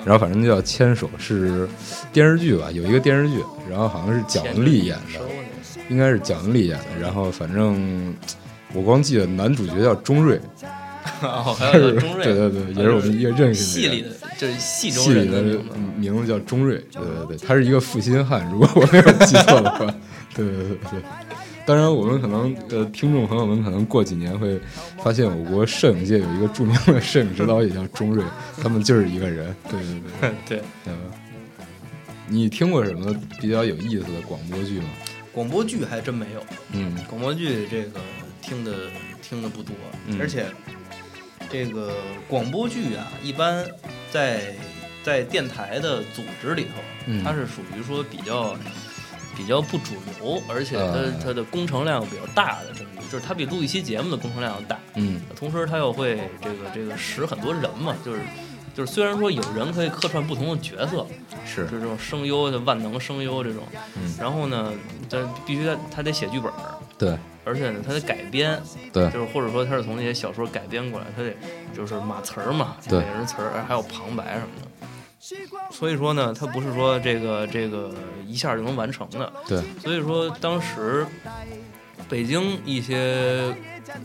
[0.04, 1.66] 然后反正就叫牵手，是
[2.12, 2.70] 电视剧吧？
[2.70, 5.20] 有一个电视剧，然后好像是蒋雯丽演的，
[5.88, 6.98] 应该是蒋雯丽演的。
[7.00, 8.14] 然后反正
[8.74, 10.38] 我光记得男主角叫钟瑞，
[11.22, 15.78] 哦， 还有个钟瑞，对对对，也是我们一个认识的戏里的，就是戏中戏里的名字。
[15.96, 19.94] 名字叫钟瑞，对对对，他是一个负心汉，如果我没有记错的话，
[20.34, 21.02] 对对对对。
[21.66, 24.58] 当然，我们可能呃，听众朋友们可能过几年会
[25.02, 28.24] 发现，我国摄影界有一个著名的摄影指导也叫钟瑞，
[28.62, 29.54] 他们就是一个人。
[29.70, 30.96] 对对对， 对，嗯。
[32.30, 34.88] 你听过什么比较有意思的广播剧吗？
[35.32, 38.00] 广播剧还真没有，嗯广播剧这个
[38.42, 38.72] 听的
[39.22, 39.74] 听的不多，
[40.06, 40.44] 嗯而且
[41.50, 41.92] 这个
[42.28, 43.64] 广播剧啊，一般
[44.10, 44.54] 在
[45.02, 48.56] 在电台的组织里头，嗯它是属于说比较
[49.36, 58.20] 比较不主流，而且它、啊它的工程量比较大的这么一个，就是它比录一期节目的工程量要大，嗯同时它又会这个这个使很多人嘛，就是。
[58.74, 61.04] 就是虽然说有人可以客串不同的角色，
[61.44, 63.64] 是就这种声优的万能声优这种，
[63.96, 64.72] 嗯然后呢，
[65.10, 68.60] 但必须他他得写剧本儿，对而且呢，他得改编，
[68.92, 71.34] 对就是或者说它是从那些小说改编过来，它得
[71.74, 74.68] 就是码词儿嘛，对美人词儿，还有旁白什么的。
[75.70, 77.92] 所以说呢，它不是说这个这个
[78.26, 79.32] 一下就能完成的。
[79.46, 81.06] 对，所以说当时
[82.08, 83.54] 北京一些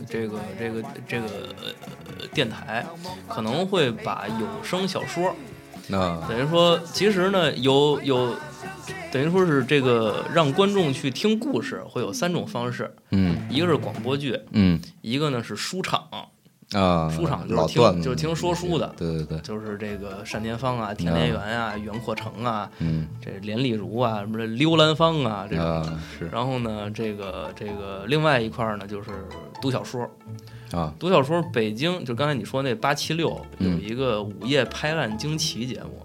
[0.08, 1.26] 这个这个这个
[2.18, 2.84] 呃电台
[3.28, 5.34] 可能会把有声小说
[5.86, 8.34] 那等于说，其实呢，有有，
[9.14, 16.02] 等于说是这个让观众去听故事，会有三种方式，嗯一个是广播剧，嗯一个呢是书场，
[16.72, 25.64] 啊，书场就是听就是听说书的对对对，就是这个单田芳啊、田连元啊、袁阔成啊、嗯这连丽如啊、什么这溜兰芳啊这种。
[25.64, 29.10] 啊是然后呢，这个这个另外一块儿呢，就是
[29.62, 30.10] 读小说。
[30.72, 36.04] 啊读小说，北京就刚才你说那八七六有嗯一个午夜拍案惊奇节目，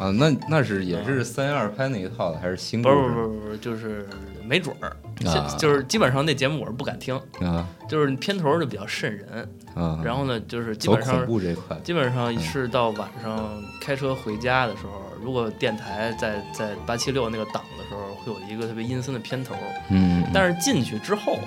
[0.00, 4.08] 啊，那那是也是三一二拍那一套的，还是新故不不是不是不是，就是
[4.44, 4.88] 没准儿，
[5.28, 19.54] 啊就就是基本上那节目我是不敢听，啊就是片头就比较瘆人，啊，然后呢，就是基本上怖这块，基本上是到晚上开车回家的时候，如果电台在在八七六那个档的时候，会有一个特别阴森的片头，
[19.90, 21.38] 嗯，但是进去之后，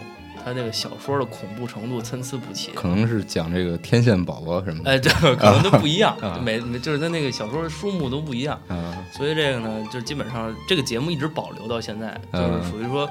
[0.43, 2.71] 它那个小说的恐怖程度参差不齐。
[2.71, 4.91] 可能是讲这个天线宝宝什么的。
[4.91, 6.39] 哎，这个可能都不一样，啊。
[6.43, 9.05] 每每就是他那个小说的书目都不一样，啊。
[9.11, 13.09] 所以这个呢，就基本上这个节目一直保留到现在，就是嗯属于说，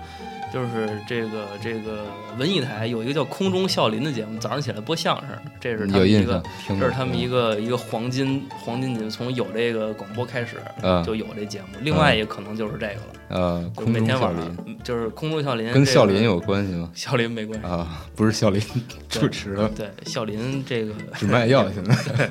[0.53, 2.05] 就是这个这个
[2.37, 11.69] 文艺台有一个叫《空中笑林》的节目，早上起来播相声，这是他们一个象，，这是他们一个一个黄金黄金节目，从有这个广播开始啊就有这节目。
[11.81, 16.91] 另外一个可能就是这个了，呃，就空中笑每天晚上林嗯就是空中笑林，跟笑林有关系吗？
[16.95, 18.61] 笑林没关系，啊，不是笑林
[19.09, 22.31] 主持的，对笑林这个只卖药现在。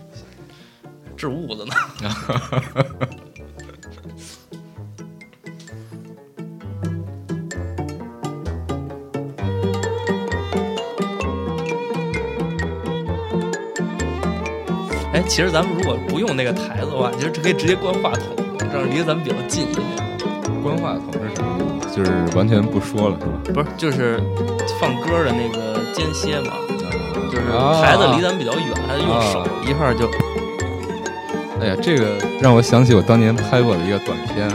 [1.14, 3.26] 治痦子呢。
[15.20, 19.84] 哎，其实咱们如果不用那个台子的话，其实可以直接关话筒，这样离咱们比较近一点。
[20.62, 21.94] 关话筒是什么意思？
[21.94, 23.62] 就是完全不说了是吧？
[23.62, 24.18] 不是，就是
[24.80, 26.54] 放歌的那个间歇嘛，
[27.30, 30.08] 就是啊台子离咱们比较远，还得用手啊一下就。
[31.60, 34.50] 哎呀，这个让我想起我当年拍过的一个短片，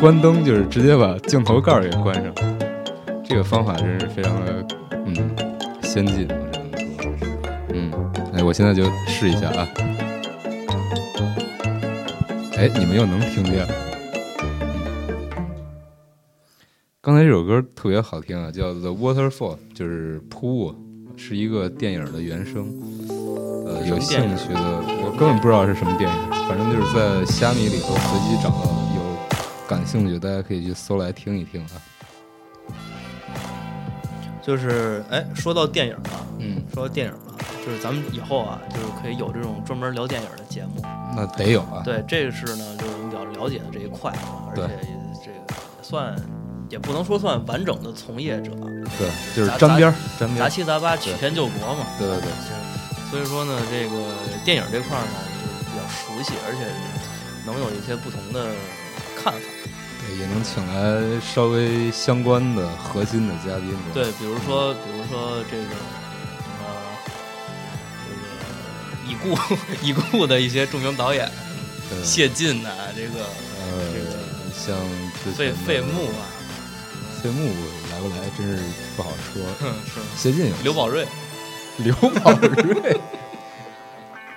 [0.00, 2.32] 关灯就是直接把镜头盖儿给关上，
[3.22, 4.64] 这个方法真是非常的
[5.04, 5.14] 嗯
[5.82, 6.26] 先进，
[8.46, 9.68] 我现在就试一下啊，
[12.56, 13.66] 哎，你们又能听见
[17.00, 20.74] 刚才这首歌特别好听啊，叫《The Waterfall》，就是瀑布，
[21.16, 22.72] 是一个电影的原声。
[23.66, 29.02] 呃，有兴趣的，我根本不知道是什么电影，反正就是在虾米里头随机找到，有
[29.66, 31.82] 感兴趣大家可以去搜来听一听啊。
[34.40, 37.25] 就是哎，说到电影啊，嗯，说到电影了，
[37.66, 40.80] 就是咱们以后啊，就是可以有这种专门聊电影的节目。
[41.16, 41.82] 那得有啊。
[41.84, 46.14] 对，这个是呢，就是我们比较了解的这一块啊，而且也这个也算，
[46.70, 48.52] 也不能说算完整的从业者，
[48.96, 50.48] 对，就是杂沾边儿，沾边杂。
[50.48, 51.84] 七杂八，曲线救国嘛。
[51.98, 52.30] 对对对，
[53.10, 56.62] 所以说呢，这个电影这块呢，就是比较熟悉，而且
[57.44, 58.46] 能有一些不同的
[59.18, 59.40] 看法。
[60.06, 63.74] 对也能请来稍微相关的核心的嘉宾。
[63.92, 65.74] 对，比如说，比如说这个
[69.08, 69.36] 已故
[69.86, 71.24] 已故的一些著名导演，
[71.90, 74.16] 呃谢晋呐、这个呃这个，
[74.54, 74.76] 像
[75.34, 76.26] 费费穆啊，
[77.22, 77.46] 费穆
[77.90, 78.62] 来不来真是
[78.96, 79.42] 不好说。
[79.60, 81.06] 哼是谢晋有刘宝瑞，
[81.78, 82.96] 刘宝瑞。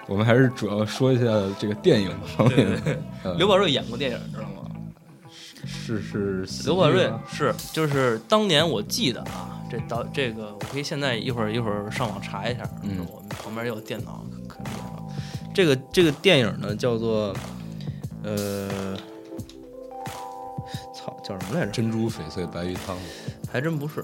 [0.07, 1.25] 我们还是主要说一下
[1.59, 2.81] 这个电影方面
[3.37, 4.65] 刘宝瑞演过电影，知道吗？
[5.85, 14.97] 是是刘宝瑞是就是当年我记得啊，这导这个我可以现在一会儿一会儿上网查一下，嗯我们旁边也有电脑可可以啊。
[15.53, 17.35] 这个这个电影呢叫做
[18.23, 18.97] 呃，
[20.93, 21.71] 操叫什么来着？
[21.71, 22.97] 珍珠翡翠白玉汤，
[23.51, 24.03] 还真不是，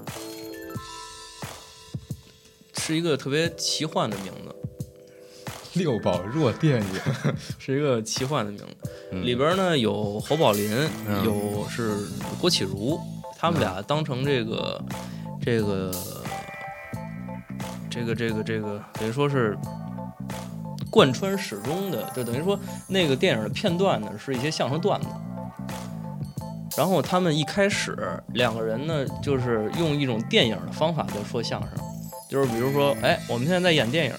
[2.78, 4.54] 是一个特别奇幻的名字，
[5.74, 6.88] 六宝弱电影
[7.58, 8.90] 是一个奇幻的名字。
[9.12, 10.70] 嗯里边呢有侯宝林，
[11.06, 11.96] 嗯有是
[12.40, 12.98] 郭启儒，
[13.38, 14.82] 他们俩当成这个
[15.46, 15.92] 这个
[17.88, 19.56] 这个这个这个，等于说是
[20.90, 25.06] 贯穿始终的，就等于说那个电影的片段呢是一些相声段子。
[26.76, 27.96] 然后他们一开始
[28.34, 31.70] 两个人呢，就是用一种电影的方法在说相声，
[32.28, 34.12] 就是比如说，哎，我们现在在演电影，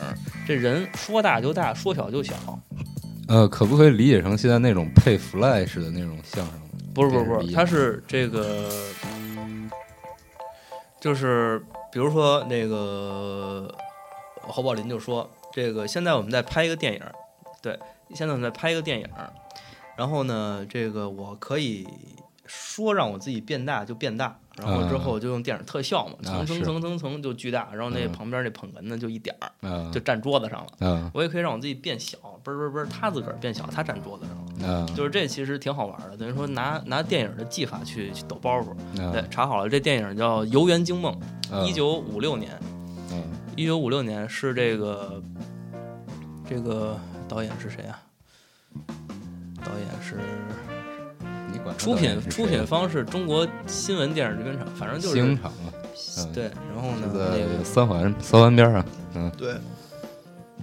[0.47, 2.35] 这人说大就大，说小就小，
[3.27, 6.53] 呃，可不可以理解成现在那种配 flash 的那种相声？
[6.93, 8.69] 不是不是不是，电视里它是这个，
[10.99, 13.73] 就是比如说那个
[14.41, 17.01] 侯宝林就说，这个现在我们在拍一个电影，
[17.61, 17.79] 对，
[18.13, 19.07] 现在我们在拍一个电影，
[19.95, 21.87] 然后呢，这个我可以
[22.45, 30.87] 说让我自己变大就变大，然后之啊后就用电影特效嘛，层层层层层就巨大，然后那嗯旁边那捧哏呢就一点儿啊就站桌子上了。
[30.87, 34.73] 啊我也可以让我自己变小，嘣儿嘣儿嘣儿，他自个儿变小，他站桌子上了。
[34.73, 38.71] 啊就是这其实挺好玩的，等于说拿拿电影的技法去去抖包袱。
[39.01, 41.17] 啊对，查好了，这电影叫《游园惊梦》，
[41.55, 43.15] 啊一九五六年，啊
[43.55, 45.21] 一九五六年是这个
[46.49, 47.99] 这个导演是谁啊？
[49.63, 50.19] 导演是
[51.51, 55.71] 你管出品出品方是中国新闻电视制片厂，反正就是新厂嘛，
[56.19, 58.85] 嗯对，然后呢那个在三环三环边上。
[59.15, 59.55] 嗯，对，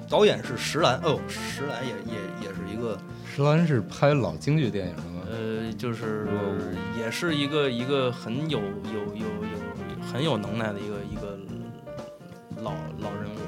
[0.08, 5.22] 导演是石兰，哦，石兰也也也是一个石兰是拍老京剧电影的吗？
[5.30, 9.58] 呃，就是我也是一个一个很有有有有
[10.12, 11.38] 很有能耐的一个一个
[12.62, 13.38] 老老人物。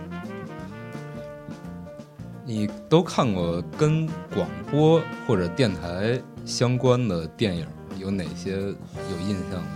[2.48, 7.66] 你都看过跟广播或者电台相关的电影，
[7.98, 9.66] 有哪些有印象的吗？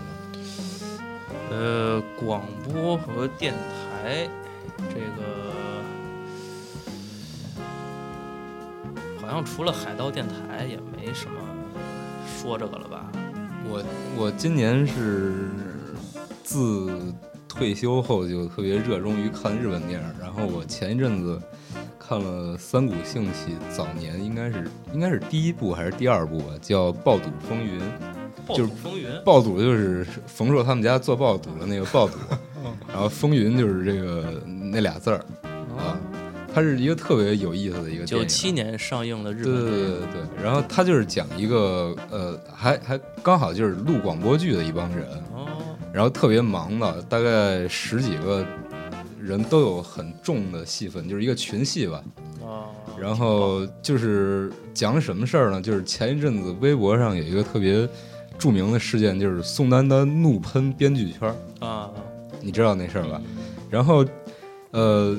[1.50, 4.28] 呃，广播和电台
[4.88, 5.52] 这个
[9.20, 11.40] 好像除了海盗电台也没什么
[12.24, 13.10] 说这个了吧？
[13.68, 13.82] 我
[14.16, 15.50] 我今年是
[16.44, 17.12] 自
[17.48, 21.42] 退休后就特别热衷于看日本电影，然后我前一阵子
[22.10, 27.78] 看了三谷幸喜早年应该是应该是第一部还是第二部吧，叫《爆肚风云》。
[28.52, 32.18] 就是风云，爆肚就是冯硕他们家做爆肚的那个爆肚，
[32.92, 35.24] 然后风云就是这个那俩字儿
[35.78, 35.94] 啊，
[36.52, 38.06] 它是一个特别有意思的一个电影。
[38.06, 45.46] 九七年上映的日本对对对对，然后它就是讲一个呃，还还刚好就是录广播剧的一帮人，哦，
[45.92, 48.44] 然后特别忙的，大概十几个
[49.20, 52.02] 人都有很重的戏份，就是一个群戏吧。
[52.40, 55.60] 哦，然后就是讲什么事儿呢？
[55.60, 57.88] 就是前一阵子微博上有一个特别
[58.38, 61.90] 著名的事件，就是宋丹丹怒喷编剧圈儿，啊，
[62.40, 63.20] 你知道那事儿吧？
[63.68, 64.04] 然后，
[64.70, 65.16] 呃，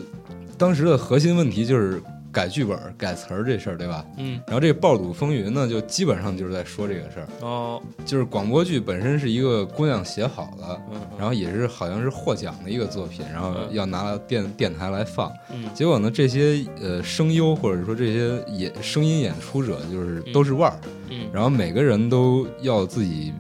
[0.58, 4.06] 当时的核心问题就是改剧本、改词儿这事儿，对吧？
[4.18, 13.68] 嗯，然后这个《爆肚风云》呢，就基本上就是在说这个事儿，哦，就是广播剧本身是一个姑娘写好的，嗯，然后也是好像是获奖的一个作品，然后嗯。
[13.72, 15.32] 要拿到电电台来放。
[15.54, 15.70] 嗯。
[15.74, 20.34] 结果呢，这些呃声优或者说这些演声音演出者，就是嗯。
[20.34, 23.34] 都是腕儿，嗯，然后每个人都要自己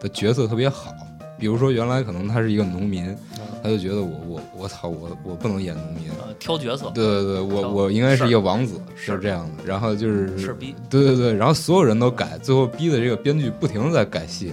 [0.00, 0.94] 的角色特别好。
[1.38, 3.16] 比如说，原来可能他是一个农民，
[3.62, 9.18] 他就觉得我我我操我我不能演农民，呃，挑角色，对对对，我我应该是一个王子，是。
[9.20, 9.64] 这样的。
[9.64, 14.52] 然后就是是逼，对对对，然后所有人都改，最后逼的这个编剧不停的在改戏，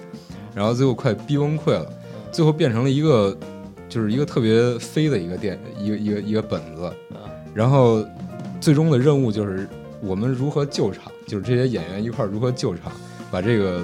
[0.53, 1.91] 然后最后快逼崩溃了，
[2.31, 3.35] 最后变成了一个
[3.89, 8.05] 就是一个特别飞的一个电一个一个一个本子，啊，然后
[8.61, 9.67] 最终的任务就是
[10.01, 12.91] 我们如何救场，就是这些演员一块儿如何救场，
[13.31, 13.81] 把这个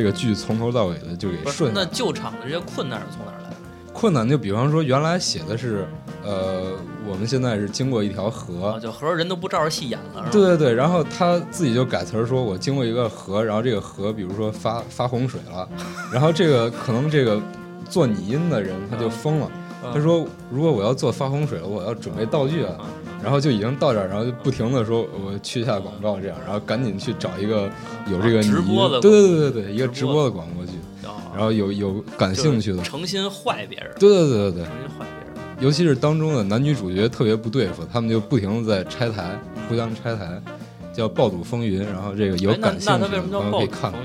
[0.00, 1.70] 这个剧从头到尾的就给，顺。
[1.74, 3.56] 那救场的这些困难是从哪儿来的？
[3.92, 5.86] 困难就比方说原来写的是，
[6.24, 6.72] 呃，
[7.06, 15.68] 我们现在是经过一条河啊，，就河人都不照着戏演了，对对对，然后他自己就改词儿说，我经过一个河，然后这个河比如说发发洪水了，
[16.10, 17.38] 然后这个可能这个
[17.90, 22.86] 做拟音的人他就疯了，嗯他说如果我要做发洪水了，我要准备道具啊，嗯
[23.22, 27.70] 然后就已经到这儿，然后就不停的说我去一下广告这样，然后赶紧去找一个
[28.10, 30.72] 有这个啊直播的对对对对对，一个直播的广播剧，
[31.04, 31.20] 哦。
[31.34, 35.34] 然后有有感兴趣的，诚心坏别人，对对对对对，诚心坏别人。
[35.60, 39.38] 尤其是当中的男女主角特别不对付，他们就不停的在拆台，
[39.68, 40.40] 互相拆台，
[40.94, 41.84] 叫暴赌风云。
[41.84, 44.00] 然后这个有感兴趣的朋友可以看看。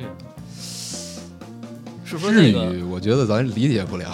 [2.06, 4.06] 日那个语我觉得咱理解不了，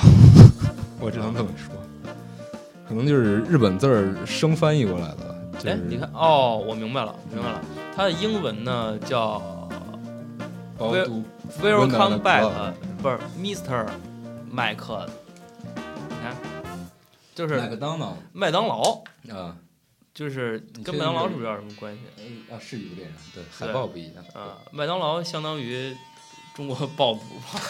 [1.02, 1.74] 我只能这么说，
[2.88, 5.36] 可能就是日本字儿生翻译过来的。
[5.60, 7.62] 就哎是，你看哦，我明白了，明白了。
[7.96, 9.42] 它的英文呢叫
[10.80, 13.88] Welcome back，不是 Mr.
[14.50, 15.08] 麦克，
[16.10, 16.36] 你看，
[17.36, 19.56] 就是麦当劳麦当劳，啊，
[20.14, 22.02] 就是跟麦当劳是不是有什么关系？
[22.52, 25.96] 啊是一个电影，对，对海报不一样啊，麦当劳相当于
[26.56, 27.62] 中国爆肚吧，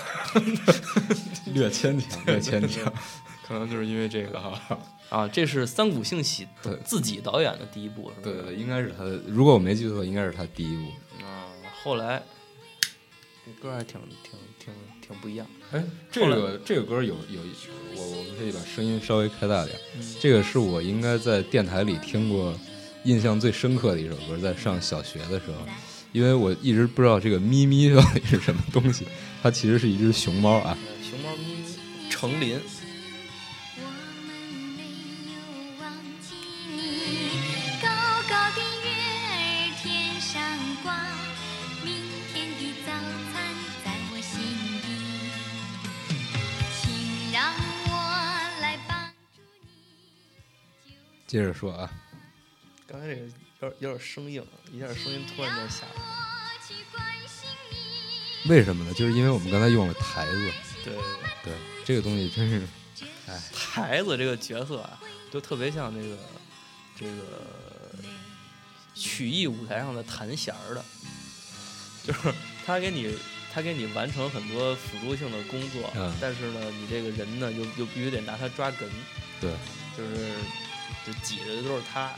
[1.53, 2.91] 略牵强， 略牵强。
[3.47, 4.79] 可能就是因为这个哈。
[5.09, 8.21] 啊，这是三谷幸喜对自己导演的第一部，是吧？
[8.23, 10.83] 对对对，应该是他的，如果我没记错，应该是他第一部。
[11.25, 11.51] 啊，
[11.83, 12.23] 后来
[13.45, 14.73] 这歌还挺挺挺
[15.05, 15.45] 挺不一样。
[15.73, 17.41] 哎，这个这个歌有有，
[17.97, 19.77] 我我们可以把声音稍微开大点。
[19.97, 22.57] 嗯这个是我应该在电台里听过，
[23.03, 25.67] 印象最深刻的一首歌，在上小学的时候，
[26.11, 29.07] 因为我一直不知道这个咪咪到底是什么东西，
[29.41, 30.77] 它其实是一只熊猫啊。
[30.81, 32.59] 呃熊猫咪咪成林，
[33.77, 34.35] 我们
[34.75, 34.83] 没
[35.33, 35.39] 有
[35.79, 36.35] 忘记
[36.75, 36.79] 你，
[37.81, 37.87] 高
[38.29, 38.87] 高的月
[39.27, 39.31] 儿
[39.81, 40.41] 天上
[40.83, 40.93] 挂，
[41.83, 41.93] 明
[42.33, 42.91] 天的早
[43.31, 43.33] 餐
[43.83, 44.31] 在我心
[44.81, 44.85] 底，
[46.81, 46.83] 请
[47.31, 47.41] 让
[47.87, 47.91] 我
[48.61, 48.91] 来帮
[49.33, 49.41] 助
[50.85, 50.93] 你。
[51.25, 51.89] 接着说啊，
[52.85, 53.21] 刚才这个
[53.61, 56.01] 有点有点生硬，一下声音突然间下来。
[56.01, 57.47] 我去关心
[58.43, 58.49] 你。
[58.49, 58.93] 为什么呢？
[58.93, 60.51] 就是因为我们刚才用了台子，
[60.83, 60.95] 对，
[61.43, 61.53] 对
[61.85, 62.67] 这个东西真是，
[63.53, 64.99] 台子这个角色啊，
[65.31, 66.17] 就特别像那个
[66.99, 67.45] 这个
[68.95, 70.83] 曲艺舞台上的弹弦儿的，
[72.03, 72.33] 就是
[72.65, 73.15] 他给你
[73.53, 78.89] 他给你完成很多辅助性的工作，嗯但是呢，你这个人呢又又必须得拿他抓哏，
[79.39, 79.53] 对，
[79.95, 80.33] 就是
[81.05, 82.11] 就挤的都是他，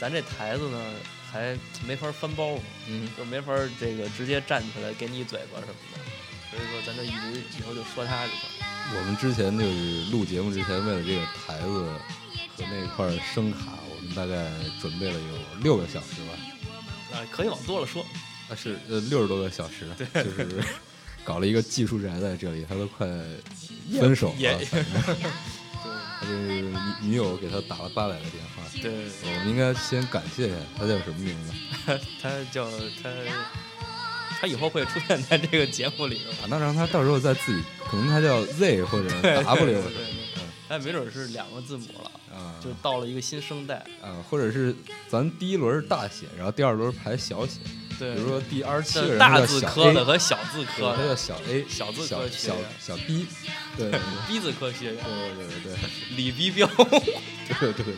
[0.00, 0.82] 咱这台子呢
[1.30, 1.54] 还
[1.86, 6.00] 没法翻包袱，嗯，就没法这个直接站起来给你一嘴巴什么的，
[6.50, 8.40] 所以说咱这一直以后就说他就行。
[8.96, 11.84] 我们之前就是录节目之前，为了这个台子
[12.56, 16.32] 和那块声卡，我们大概准备了有六个小时吧。
[17.12, 18.02] 啊，可以往多了说，
[18.48, 20.64] 啊，是呃六十多个小时，就是
[21.22, 23.06] 搞了一个技术宅在这里，他都快
[24.00, 24.60] 分手也了，
[26.20, 28.62] 他就是女女友给他打了八百个电话。
[28.74, 31.52] 对对我们应该先感谢一下他叫什么名字，
[32.20, 32.70] 他叫
[33.02, 33.10] 他，
[34.40, 36.30] 他以后会出现在这个节目里的。
[36.32, 36.46] 啊？
[36.48, 39.08] 那让他到时候再自己，可能他叫 Z 或者
[39.42, 43.84] W 对对对，他没准是两个字母了，啊就到了一个新生代。
[44.02, 44.74] 啊，或者是
[45.08, 47.58] 咱第一轮大写，然后第二轮排小写，
[48.00, 53.26] 对，比如说第二十七个这人大字科的和小字科的，小 A，小字小小科学小 B，
[53.76, 55.76] 对对对逼字科学院，对对对对
[56.16, 56.66] 李逼彪。
[57.60, 57.94] 对对对。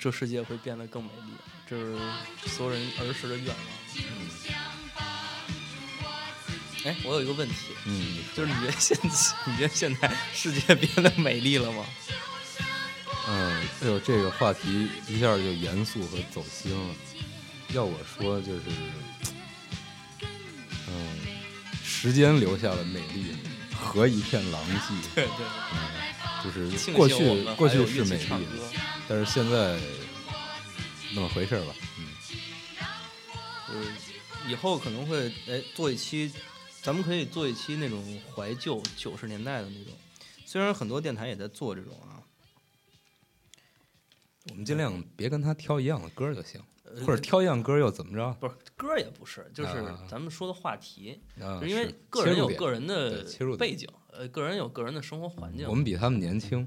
[0.00, 1.32] 这世界会变得更美丽。
[1.66, 1.98] 这世界会变得更
[2.32, 3.56] 美丽，这是所有人儿时的愿望。
[6.84, 11.84] 哎，我有一个问题，嗯，就是你觉得现你觉得现在世界变得美丽了吗？
[13.28, 16.94] 嗯，哎呦，这个话题一下就严肃和走心了。
[17.74, 18.62] 要我说，就是，
[20.88, 21.18] 嗯，
[21.84, 23.36] 时间留下了美丽，
[23.74, 24.94] 和一片狼藉。
[25.14, 25.78] 对对，嗯
[26.42, 29.76] 就是过去过去是美丽的，但是现在
[31.12, 31.74] 那么回事儿吧。
[31.98, 32.06] 嗯，
[33.66, 33.90] 就是
[34.48, 36.32] 以后可能会哎做一期，
[36.88, 38.02] 咱们可以做一期那种
[38.34, 39.92] 怀旧九十年代的那种，
[40.46, 42.24] 虽然很多电台也在做这种啊，
[44.48, 48.34] 我们尽量别跟他挑一样的歌儿就行，呃或者挑一样歌又怎么着？
[48.40, 55.68] 不是歌儿也不是，就是啊咱们说的话题，啊，因为个人有个人的切入背景，呃，个人有个人的生活环境。
[55.68, 56.66] 我们比他们年轻，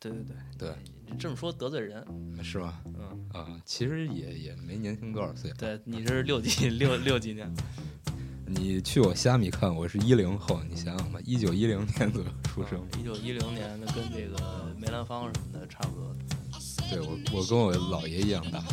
[0.00, 0.24] 对对
[0.58, 0.68] 对，
[1.06, 2.04] 对，这么说得罪人，
[2.42, 2.82] 是吧？
[2.86, 5.52] 嗯，啊，其实也也没年轻多少岁。
[5.52, 7.48] 对，你是六几六六几年？
[8.46, 16.14] 你去我虾米看，我是一零后，你想想吧，一九一零年左右出生，一九一零年的，跟这个梅兰芳什么的差不多。
[16.90, 18.62] 对我我跟我姥爷一样大。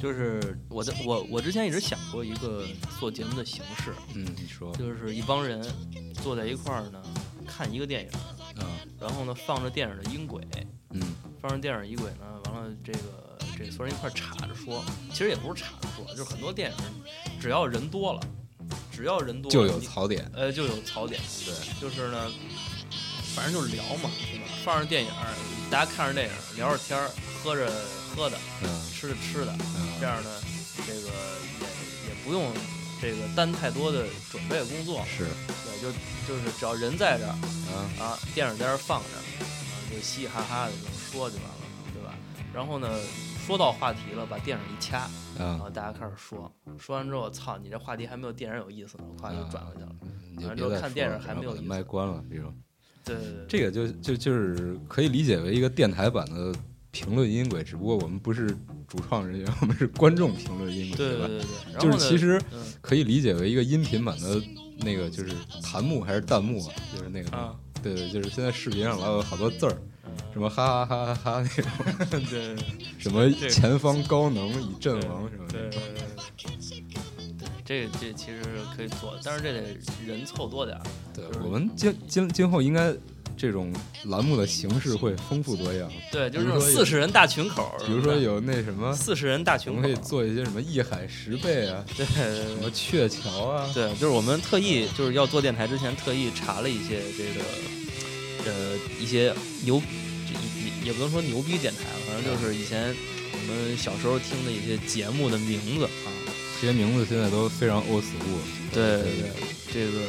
[0.00, 2.64] 就是我的我我之前一直想过一个
[3.00, 5.64] 做节目的形式，嗯，你说，就是一帮人
[6.22, 7.02] 坐在一块儿呢，
[7.46, 8.10] 看一个电影，
[8.56, 8.66] 嗯，
[9.00, 10.46] 然后呢放着电影的音轨，
[10.94, 11.02] 嗯
[11.42, 12.98] 放上电影音轨呢，完了这个
[13.58, 16.76] 这所有人一块儿插着说，其实也不是插着说，就是很多电影
[17.38, 18.20] 只要人多了，
[18.90, 22.32] 只要人多了就有槽点，呃就有槽点，对，就是呢，
[23.34, 24.46] 反正就是聊嘛，对吧？
[24.64, 25.10] 放上电影，
[25.70, 27.10] 大家看着电影，聊着天儿，
[27.42, 27.70] 喝着
[28.14, 30.30] 喝的，嗯吃着吃的，嗯这样呢，
[30.86, 31.08] 这个
[31.60, 32.50] 也也不用
[33.02, 35.92] 这个担太多的准备工作，是对，就
[36.26, 37.36] 就是只要人在这儿
[37.74, 39.53] 啊，啊，电影在这儿放着，啊，
[39.94, 41.54] 就嘻嘻哈哈的这么说就完了，
[41.92, 42.14] 对吧？
[42.52, 42.88] 然后呢，
[43.46, 50.48] 说到话题了，把电影一掐，然啊后，大家开始说，说完之后，操，你这话题还没有电影有意思呢，夸就转过去了。
[50.48, 52.52] 完之后看电影还没有意思麦关了，这种
[53.04, 56.52] 对对对，这个就就就是可以理解为一个电台版的
[56.90, 58.46] 评论音轨，只不过我们不是
[58.88, 61.26] 主创人员，我们是观众评论音轨，吧？
[61.26, 64.40] 对对对对，然就是其实嗯可以理解为一个音频版的
[64.78, 65.32] 那个，就是
[65.62, 66.72] 弹幕还是弹幕啊？
[66.92, 67.54] 就是那个，啊，
[67.84, 71.70] 对对，就是现在视频上老有好多字儿，嗯什么哈哈哈哈哈那种，
[72.10, 72.56] 对对
[72.98, 75.52] 什么前方高能以阵亡什么的。
[75.52, 79.76] 对对对对，这这其实是可以做，但是这得
[80.06, 80.82] 人凑多点儿。
[81.14, 82.92] 对就是我们今今今后应该
[83.36, 83.72] 这种
[84.04, 102.94] 栏目的形式会丰富多样，对，就是四十人大群口，比如说有那什么，四十人大群口，我们可以做一些什么一海十倍啊，对什么鹊桥啊，对，就是我们特意就是要做电台之前，特意查了一些这个呃一些牛，也也也不能说牛逼电台了，反正就是以前
[103.32, 106.12] 我们小时候听的一些节目的名字啊。
[106.60, 108.38] 这些名字现在都非常 old school。
[108.72, 109.30] 对对对，
[109.72, 110.06] 这个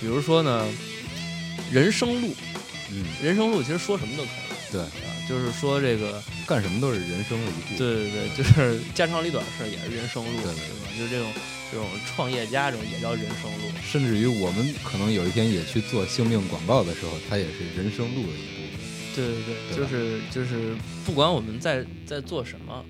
[0.00, 0.64] 比如说呢，
[1.72, 2.28] 人生路，
[2.90, 7.76] 嗯，人生路其实说什么都可以对，啊，就是说这个，干什么都是人生的一部分。
[7.78, 10.88] 对对对，就是家长里短的事儿也是人生路，对对吧？
[10.98, 11.32] 就是这种
[11.70, 13.70] 这种创业家这种也叫人生路。
[13.82, 18.80] 甚至于我们可能有一天也去做性命广告的时候，它也是人生路的一部分。
[19.14, 22.84] 对对对，对就是就是，不管我们在在做什么，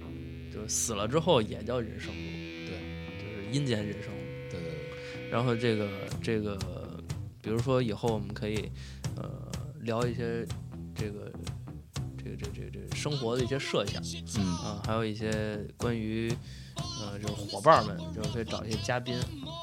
[0.53, 2.23] 就是死了之后也叫人生路，
[2.67, 2.77] 对，
[3.19, 4.19] 就是阴间人生路。
[4.51, 5.89] 对对对，然后这个
[6.23, 6.59] 这个，
[7.41, 8.96] 比如说以后我们可以呃
[9.87, 10.47] 聊一些
[10.95, 11.33] 这个
[12.19, 14.03] 这个这个这个这个生活的一些设想
[14.37, 16.31] 嗯，啊，还有一些关于
[17.01, 19.19] 呃就是伙伴们，就是可以找一些嘉宾，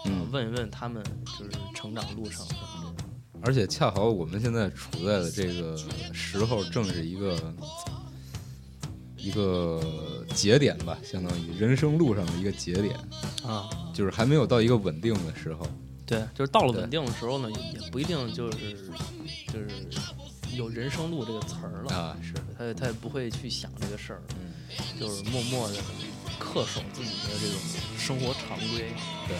[0.05, 1.03] 嗯啊问一问他们
[1.38, 3.03] 就是成长路程什么的。
[3.45, 5.78] 而且恰好我们现在处在的这个
[6.13, 7.53] 时候，正是一个
[9.17, 12.95] 一个节点吧，相当于人生路上的一个节点，
[13.45, 15.67] 啊，就是还没有到一个稳定的时候。
[16.05, 18.57] 对，就是到了稳定的时候呢，也也不一定就是
[19.47, 19.67] 就是
[20.56, 24.54] 有人生路这个词儿了，啊，是，他也他也不会去想这个事儿，嗯，
[24.99, 25.76] 就是默默的
[26.39, 27.60] 恪守自己的这种
[27.97, 28.91] 生活常规。
[29.28, 29.36] 对。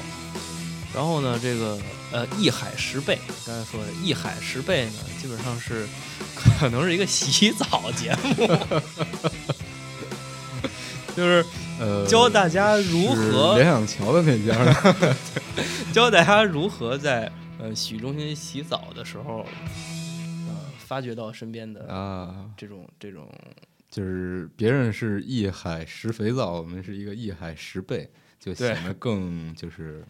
[0.93, 1.80] 然后呢，这个
[2.11, 5.88] 呃一海十倍，刚才说的一海十倍呢，基本上是
[6.36, 8.47] 可能是一个洗澡节目，
[11.18, 11.43] 就是
[11.80, 15.16] 呃，教大家如何联想桥的那家的，
[15.91, 19.45] 教大家如何在呃洗浴中心洗澡的时候，呃
[20.93, 23.27] 发掘到身边的啊，这种这种
[23.89, 28.07] 就是别人是一海十肥皂，我们是一个一海十贝，
[28.39, 30.05] 就显得更就是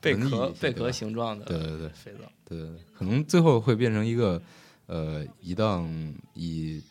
[0.00, 2.24] 贝壳贝壳形状的对对对肥皂。
[2.46, 4.40] 对对，对可能最后会变成一个
[4.86, 5.86] 呃一档
[6.32, 6.82] 以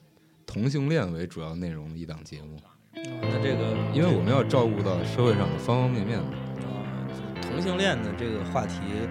[0.46, 2.62] 同性恋为主要内容的一档节目，
[2.94, 6.30] 那这个因为我们要照顾到社会上的方方面面嘛。
[6.68, 7.10] 啊，
[7.42, 9.10] 同性恋的这个话题以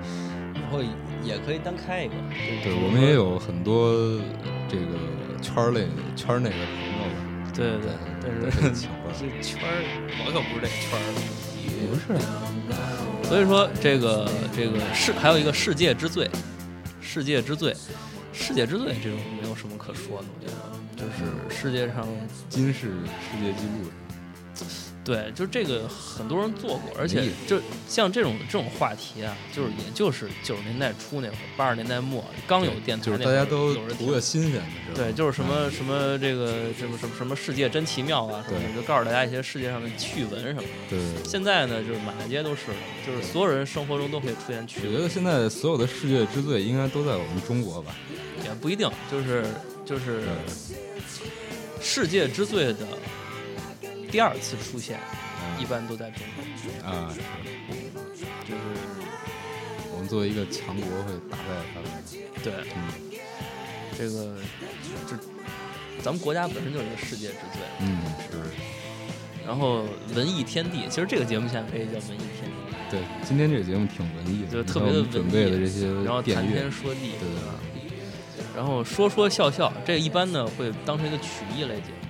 [0.75, 0.83] 后
[1.23, 2.15] 也可以单开一个。
[2.63, 3.93] 对，我们也有很多
[4.69, 4.99] 这个
[5.41, 7.07] 圈儿类圈儿内的朋友，
[7.55, 8.85] 对对对，但都是。
[9.15, 9.79] 这圈儿
[10.27, 11.19] 我可不是这个圈儿的。
[11.87, 12.19] 不是，
[13.29, 16.29] 所以说这个这个世还有一个世界之最，
[17.01, 17.75] 世界之最，
[18.33, 20.53] 世界之最这种没有什么可说的，我觉得
[20.97, 22.07] 就是世界上
[22.49, 23.91] 金世世界纪录，
[25.05, 34.97] 对，就这个很多人做过，而且就像这种这种话题啊，就是也就是九十年代初那会儿，八十年代末刚有电台就是大家都有人听图个新鲜的时候。
[34.97, 40.69] 对，就是什么什么这个什么什么什么世界真奇妙啊，什么就告诉大家一些世界上的趣闻什么的。
[40.89, 40.99] 对。
[41.25, 42.75] 现在呢，就是满大街都是的，
[43.07, 47.95] 就是所有人生活中都可以出现趣闻，我觉得现在所有的世界之最应该都在我们中国吧？
[48.43, 49.45] 也不一定，就是
[49.85, 50.23] 就是
[51.83, 52.87] 世界之最的
[54.15, 55.01] 第二次出现，
[55.59, 57.13] 一般都在中国，啊，
[58.47, 58.61] 就是
[59.93, 61.43] 我们作为一个强国会打败
[61.75, 61.91] 他们。
[62.41, 62.53] 对。
[62.77, 62.79] 嗯。
[63.99, 64.37] 这个
[65.09, 65.17] 这
[66.01, 67.99] 咱们国家本身就是一个世界之最，嗯，
[68.31, 68.39] 是，
[69.45, 69.85] 然后
[70.15, 72.77] 文艺天地，其实这个节目现在可以叫文艺天地。
[72.93, 77.29] 对，今天这个节目挺文艺的，就特别的准备的这些然后谈天，说地，对。
[77.29, 77.59] 对吧？
[78.55, 82.04] 然后说说笑笑，这一般呢会当成一个曲艺类节目，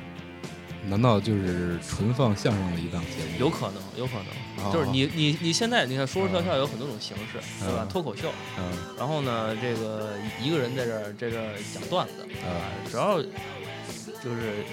[0.89, 3.41] 难道就是纯放相声的一档节目？
[3.41, 4.27] 有可能，有可能。
[4.65, 7.89] 哦就是你你你现在你看说说笑笑有很多种形式，对吧嗯？
[7.89, 14.65] 脱口秀，嗯然后呢，这个一个人在这儿在这儿讲段子，啊只要就是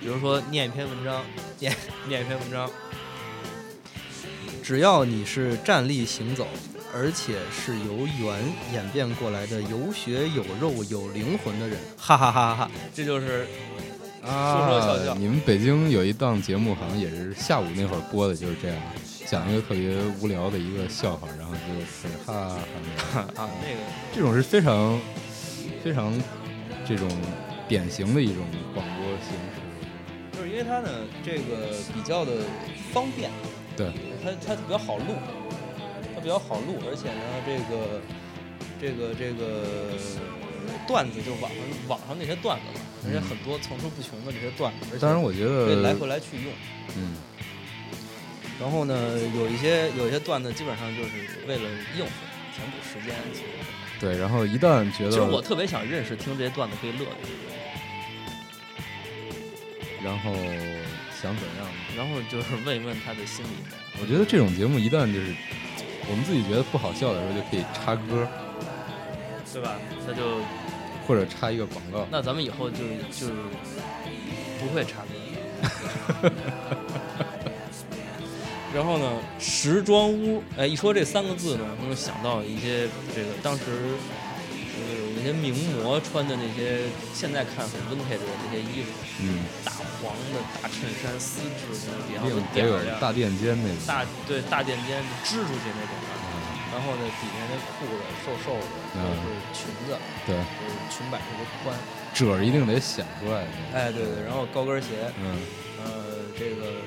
[0.00, 1.24] 比如说念一篇文章，
[1.58, 1.74] 念
[2.06, 2.70] 念一篇文章，
[4.62, 6.46] 只要你是站立行走，
[6.94, 12.70] 而且是由猿演变过来的有血有肉有灵魂的人，哈哈哈哈哈！
[12.94, 13.48] 这就是
[14.22, 18.76] 啊，你们北京有一档节目，好像也是下午那会儿播的，就是这样，
[19.26, 22.58] 讲一个特别无聊的一个笑话，然后就是哈哈
[23.12, 23.42] 哈哈。
[23.42, 23.80] 啊那个
[24.14, 25.00] 这种是非常
[25.82, 26.12] 非常
[26.86, 27.08] 这种
[27.66, 30.38] 典型的一种广播形式。
[30.38, 30.88] 就是因为它呢，
[31.24, 32.32] 这个比较的
[32.92, 33.28] 方便，
[33.76, 33.90] 对，
[34.22, 35.16] 它它比较好录，
[36.14, 38.00] 它比较好录，而且呢，这个
[38.80, 39.66] 这个这个
[40.86, 41.58] 段子就网上
[41.88, 46.52] 网上那些段子嘛，而且很多层出不穷的这些段子，而且当然我觉得可以来回来去用。
[46.96, 47.16] 嗯，
[48.60, 48.94] 然后呢，
[49.34, 51.10] 有一些有一些段子基本上就是
[51.48, 52.12] 为了应付
[52.54, 53.14] 填补时间。
[53.32, 53.46] 其实
[53.98, 57.30] 对，然后一旦觉得，其实我特别想认识听这些段子可以乐的人，
[60.02, 60.32] 然后
[61.20, 61.66] 想怎样？
[61.96, 63.72] 然后就是问一问他的心里面。
[64.00, 65.34] 我觉得这种节目一旦就是
[66.08, 68.26] 我们自己觉得不好笑的时候，就可以插歌，
[69.52, 69.76] 对吧？
[70.06, 70.40] 那就
[71.06, 72.06] 或者插一个广告。
[72.10, 72.78] 那咱们以后就
[73.10, 73.28] 就
[74.60, 76.30] 不会插歌。
[78.74, 86.80] 然后呢，时装屋，哎，一说这三个字呢，能够想到一些这个当时呃有那些名模穿的那些，
[87.12, 88.90] 现在看很 vintage 的那些衣服，
[89.20, 93.76] 嗯，大黄的大衬衫，丝质的，底下有一定得有大垫肩那种。
[93.86, 95.92] 大对大垫肩支出去那种。
[95.92, 96.11] 嗯
[96.72, 98.64] 然后呢，底下那裤子瘦瘦的，
[98.96, 99.92] 嗯都是裙子，
[100.24, 101.76] 对，就是裙摆特别宽。
[102.14, 103.44] 褶儿一定得显出来。
[103.74, 105.36] 哎，对对，然后高跟鞋，嗯，
[105.84, 105.90] 呃，
[106.38, 106.80] 这个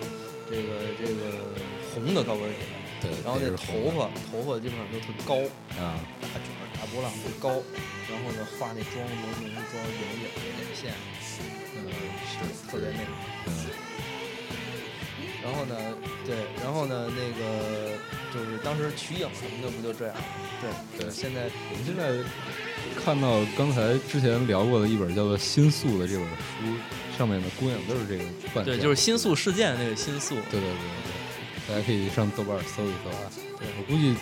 [0.50, 1.54] 这个这个
[1.94, 2.66] 红的高跟鞋，
[3.02, 3.12] 对。
[3.24, 5.38] 然后那头发头发基本上都特高，
[5.78, 7.50] 啊，大卷儿大波浪特高，
[8.10, 10.94] 然后呢化那妆浓浓妆眼影眼线，
[11.78, 11.94] 嗯，
[12.26, 13.12] 是特别那个。
[13.46, 13.50] 嗯，
[15.46, 15.78] 然后呢，
[16.26, 17.98] 对，然后呢，那个
[18.36, 20.24] 就是当时取影什么的不就这样吗？
[20.60, 22.22] 对对现在我们现在
[23.02, 28.24] 看到刚才之前聊过的一本叫做《新宿》的这本书，上面的姑娘都是这个
[28.54, 30.70] 扮对，就是新宿事件的那个新宿，对对对
[31.06, 33.32] 对，大家可以上豆瓣搜一搜啊。
[33.58, 34.14] 对我估计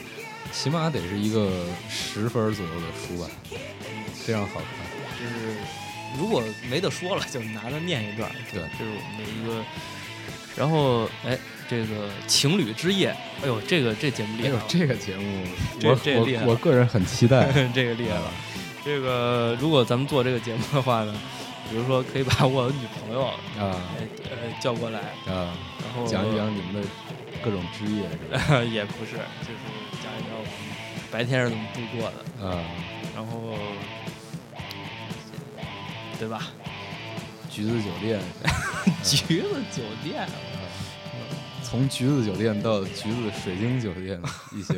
[0.52, 3.28] 起码得是一个十分左右的书吧，
[4.14, 4.86] 非常好看。
[5.20, 5.58] 就是
[6.20, 8.32] 如果没得说了，就拿着念一段。
[8.52, 9.66] 对这是我们的一个。
[10.56, 11.36] 然后，哎，
[11.74, 13.10] 这个情侣之夜，
[13.42, 14.50] 哎呦，这个这节目厉害。
[14.50, 15.44] 了，，哎呦这个节目
[15.80, 17.52] 这我这厉害我我个人很期待。
[17.74, 18.32] 这个厉害了。
[18.86, 21.16] 这个如果咱们做这个节目的话呢，
[21.70, 23.26] 比如说可以把我女朋友
[23.60, 23.74] 啊。
[23.98, 26.88] 哎呃叫过来，啊，然后讲一讲你们的
[27.44, 28.64] 各种职业是吧？
[28.64, 29.60] 也不是，就是
[30.02, 30.52] 讲一讲我们
[31.12, 32.64] 白天是怎么度过的，啊，
[33.16, 33.58] 然后
[36.20, 36.48] 对吧？
[37.50, 38.20] 橘子酒店，
[39.04, 40.28] 橘子酒店，
[41.64, 44.76] 从橘子酒店到橘子水晶酒店的一些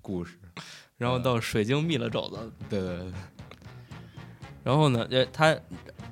[0.00, 0.38] 故事。
[0.98, 3.12] 然后到水晶蜜了肘子，对对对，
[4.62, 5.52] 然后呢，呃，他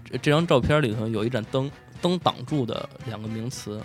[0.05, 1.71] 这这张照片里头有一盏灯，
[2.03, 3.81] 灯挡住的两个名词，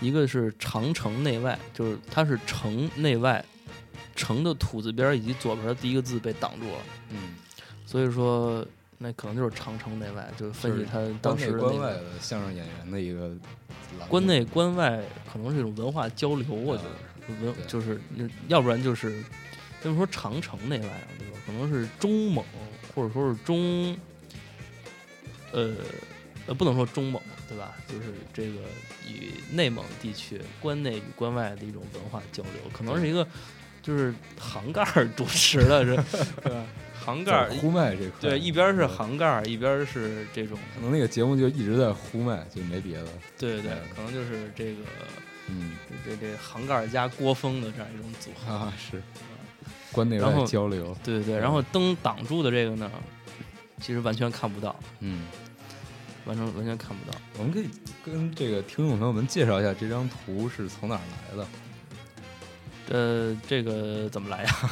[0.00, 3.44] 一个是长城内外，就是它是城内外，
[4.16, 6.78] 城的土字边儿以及左边儿的第一个字被挡住了，
[7.10, 7.36] 嗯，
[7.84, 8.66] 所以说
[8.98, 13.36] 那可能就是长城内外，就是分析他当时的那个关外的相声演员的一个
[14.08, 16.82] 关内关外，可能是一种文化交流，我觉
[17.44, 18.00] 得就是
[18.48, 19.22] 要不然就是。
[19.84, 21.06] 为什么说长城内外啊？
[21.16, 21.38] 对吧？
[21.46, 22.44] 可能是中蒙，
[22.92, 23.96] 或者说是中，
[25.52, 25.76] 呃，
[26.46, 27.76] 呃，不能说中蒙，对吧？
[27.86, 28.62] 就是这个
[29.06, 33.24] 与内蒙地区关内与关外的一种文化交流，可能是一个
[33.80, 34.82] 就是行盖
[35.14, 35.94] 主持的是，
[36.42, 36.64] 对吧？
[37.06, 43.06] 杭盖儿呼麦这块，对，一边是嗯杭盖儿，一边是这种，可能那个节目就一直在呼麦，就没别的。
[43.38, 44.80] 对对可能就是这个
[45.48, 48.52] 嗯这这杭盖儿加郭峰的这样一种组合。
[48.52, 49.00] 啊是，
[49.92, 50.96] 关内外交流。
[51.04, 52.90] 对对对，然后灯挡住的这个呢，
[53.80, 55.28] 其实完全看不到，嗯，
[56.24, 57.16] 完全完全看不到。
[57.38, 57.68] 我们可以
[58.04, 61.00] 跟这个听众朋友们介绍一下这张图是从哪儿
[61.30, 61.46] 来的。
[62.88, 64.70] 呃，这个怎么来呀？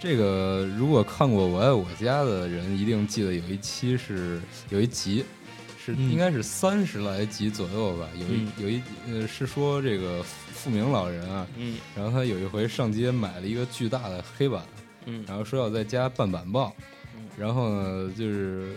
[0.00, 5.24] 这个如果看过《我爱我家》的人，一定记得有一期是有一集
[5.82, 8.06] 是嗯应该是三十来集左右吧。
[8.14, 14.62] 有一嗯有一呃是说这个富明老人啊，嗯然后他有一回上街买了一个巨大的黑板，
[15.06, 16.74] 嗯然后说要在家办板报
[17.16, 18.72] 嗯，然后呢就是。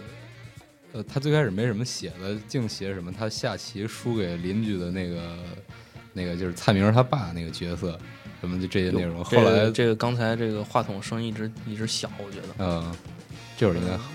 [0.93, 5.37] 呃，他最开始没什么写的，净写什么他下棋输给邻居的那个，
[6.13, 7.99] 那个就是蔡明他爸那个角色，
[8.41, 9.23] 什么就这些内容。
[9.23, 12.47] 后来这个刚才这个话筒声一直一直小，我觉得。
[12.59, 12.95] 嗯，
[13.57, 14.09] 这会儿应该好。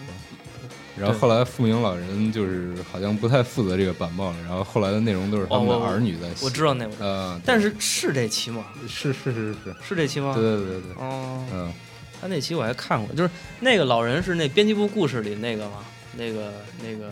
[0.95, 6.45] 然后后来富明老人就是好像不太负责这个板报了，然后后来的内容都是他们的儿女在写。
[6.45, 8.67] 我知道那个，呃，但是是这期吗？
[8.87, 10.35] 是是是是，是这期吗？
[10.35, 11.73] 对对对对，哦，嗯，
[12.21, 15.79] 他那期我还看过，就是那个老人是那编辑部故事里那个吗？
[16.15, 16.53] 那个
[16.83, 17.11] 那个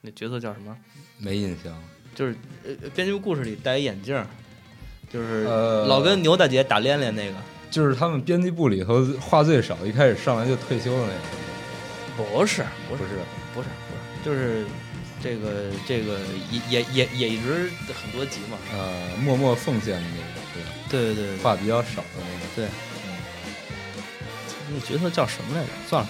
[0.00, 0.74] 那角色叫什么？
[1.18, 1.72] 没印象。
[2.14, 2.34] 就是
[2.64, 4.26] 呃编辑部故事里戴一眼镜儿，
[5.12, 7.34] 就是呃老跟牛大姐打连连那个。
[7.70, 13.20] 就是他们编辑部里头话最少，一开始上来就退休的那个，不是不是不是？
[13.54, 14.66] 不是不是，就是
[15.22, 16.18] 这个这个
[16.50, 17.70] 也也也也一直
[18.02, 18.58] 很多集嘛。
[18.72, 21.14] 呃，默默奉献的那个，对？
[21.14, 22.46] 对对对对话比较少的那个。
[22.56, 22.68] 对，
[24.72, 25.68] 那角色叫什么来着？
[25.88, 26.08] 算了，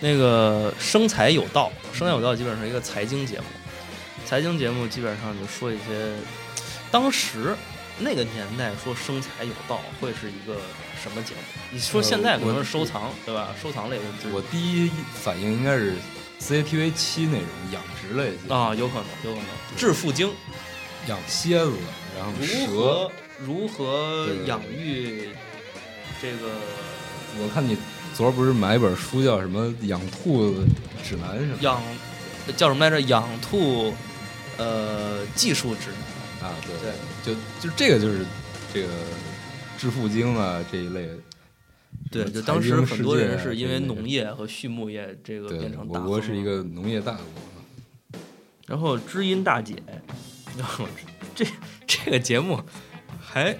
[0.00, 3.44] 那个生财有道，生财有道基本上是一个财经节目，
[4.26, 6.12] 财经节目基本上就说一些
[6.90, 7.56] 当时
[8.00, 10.56] 那个年代说生财有道会是一个
[11.02, 11.40] 什么节目？
[11.70, 13.54] 你说呃现在可能是收藏，对吧？
[13.62, 15.94] 收藏类的就是我第一反应应该是
[16.40, 19.46] CCTV 七那种养殖类节目，啊，有可能，有可能
[19.76, 20.32] 致富经
[21.06, 21.72] 养蝎子，
[22.16, 23.10] 然后蛇。
[23.42, 25.30] 如何养育
[26.20, 26.50] 这个
[27.38, 27.74] 我看你
[28.14, 30.66] 昨儿不是买一本书叫什么《养兔子
[31.02, 31.82] 指南》什么养
[32.54, 33.00] 叫什么来着？
[33.00, 33.94] 养兔
[34.58, 36.09] 呃技术指南。
[36.42, 36.54] 啊？
[36.62, 36.92] 对对，
[37.24, 38.24] 就就这个就是
[38.72, 38.88] 这个
[39.78, 41.08] 致富经啊这一类。
[42.10, 48.20] 对，就当时很多人是因为农业和畜牧业这个变成，大我国是一个农业大国。
[48.66, 49.74] 然后知音大姐，
[50.56, 50.86] 然后
[51.34, 51.44] 这
[51.88, 52.60] 这个节目
[53.20, 53.56] 还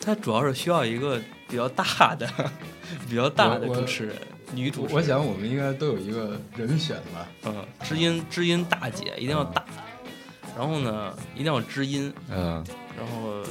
[0.00, 2.26] 它主要是需要一个比较大的
[3.08, 4.16] 比较大的主持人，
[4.54, 4.96] 女主持人。
[4.96, 7.28] 我想我们应该都有一个人选吧。
[7.44, 9.57] 嗯，知音知音大姐一定要大，
[10.58, 12.64] 然后呢一定要知音，嗯，
[12.96, 13.44] 然后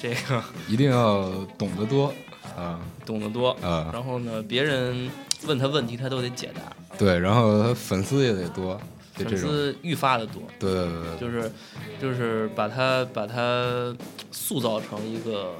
[0.00, 2.10] 这个一定要懂得多
[2.56, 2.80] 啊。
[3.04, 5.08] 懂得多，啊，然后呢别人
[5.46, 6.62] 问他问题他都得解答，
[6.98, 8.80] 对，然后他粉丝也得多，
[9.14, 9.36] 粉。
[9.36, 10.42] 丝愈发的多。
[10.58, 11.52] 对对对对，就是
[12.00, 13.94] 就是把他把他
[14.32, 15.54] 塑造成一个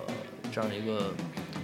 [0.53, 1.12] 这样一个，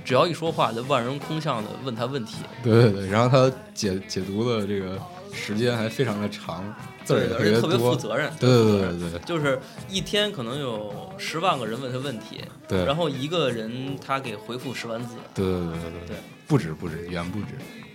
[0.04, 4.96] 只要一说话就万人空巷的问他问题，对对对，然后他解解读的这个
[5.32, 6.64] 时间还非常的长，
[7.04, 7.78] 字儿也而且特别。
[7.78, 8.30] 负责任。
[8.38, 9.58] 对对对对对就是
[9.88, 15.14] 一天可能有十万个人问他问题，对，然后一个人他给回复十万字。
[15.34, 16.16] 对对对对对，
[16.46, 17.46] 不止不止，远不止。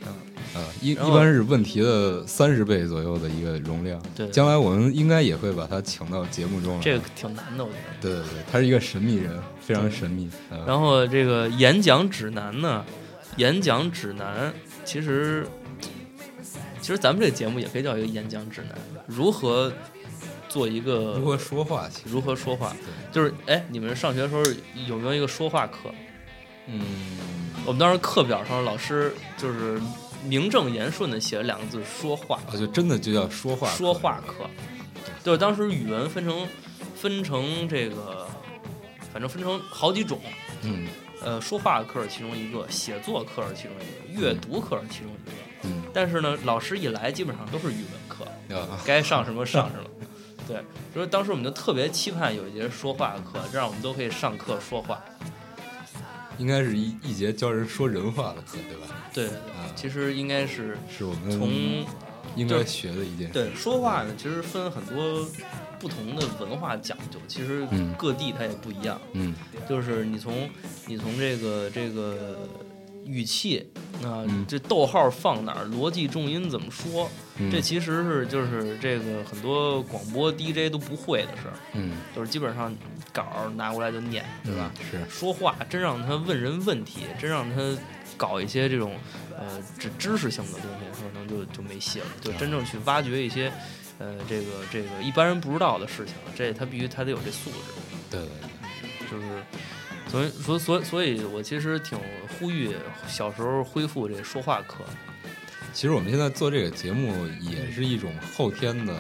[0.06, 0.14] 嗯
[0.56, 4.02] 嗯，一一般是问题的三十倍左右的一个容量。
[4.16, 6.82] 对将来我们应该也会把他请到节目中来。
[6.82, 8.02] 这个挺难的，我觉得。
[8.02, 10.30] 对对对，他是一个神秘人，非常神秘。
[10.50, 12.86] 啊然后这个演讲指南呢，
[13.36, 14.54] 演讲指南
[14.86, 15.46] 其实
[16.88, 18.74] 其实咱们这个节目也可以叫一个演讲指南，
[19.08, 19.70] 如何
[20.48, 22.74] 做一个如何说话，如何说话，
[23.12, 24.42] 就是哎，你们上学的时候
[24.88, 25.94] 有没有一个说话课？
[26.68, 26.82] 嗯，
[27.66, 29.82] 我们当时课表上老师就是
[30.24, 34.50] 名正言顺的写了两个字“说话啊，就真的就叫说”，话，说话课，
[35.22, 36.48] 就是当时语文分成
[36.96, 38.26] 分成这个，
[39.12, 40.22] 反正分成好几种，
[40.62, 40.88] 嗯
[41.22, 45.47] 呃，说话课是其中一个，写作课是其中一个，阅读课是其中一个。
[45.64, 49.90] 嗯但是呢，老师一来基本上都是语文课，啊，该上什么上什么。
[50.48, 55.04] 对，所以当时我们就特别期盼有一节说话的课，这样我们都可以上课说话。
[56.38, 58.96] 应该是一一节教人说人话的课，对吧？
[59.12, 59.30] 对
[59.76, 61.50] 其实应该是是我们从
[62.36, 63.34] 应该学的一件事。
[63.34, 65.28] 对说话呢，其实分很多
[65.80, 69.02] 不同的文化讲究，其实嗯各地它也不一样。
[69.14, 69.34] 嗯
[69.68, 70.48] 就是你从
[70.86, 72.48] 你从这个这个
[73.08, 73.68] 语气
[74.04, 82.76] 啊、嗯这逗号放哪儿，逻辑重音怎么说，嗯，这其实是就是这个很多广播 DJ 都不会的事儿，嗯就是基本上
[83.12, 84.72] 稿儿拿过来就念，对吧？？
[84.92, 87.76] 是，说话真让他问人问题，真让他
[88.16, 88.96] 搞一些这种
[89.36, 92.06] 呃知知识性的东西，可能就就没戏了。
[92.22, 93.52] 就真正去挖掘一些
[93.98, 97.58] 呃这个这个一般人不知道的事情，这他必须他得有这素质。
[98.12, 98.48] 对对对。
[99.10, 99.28] 就是，
[100.10, 102.00] 所以所以所以所以我其实挺
[102.40, 102.76] 呼吁
[103.08, 104.84] 小时候恢复这说话课，
[105.74, 108.96] 其实我们现在做这个节目也是一种后天的，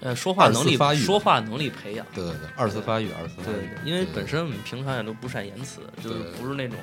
[0.00, 2.06] 呃，说话能力发育说话能力培养。
[2.14, 6.78] 对对对，二次发育，二次发对育。，因为本身我们平常也都不善言辞，就是不是那种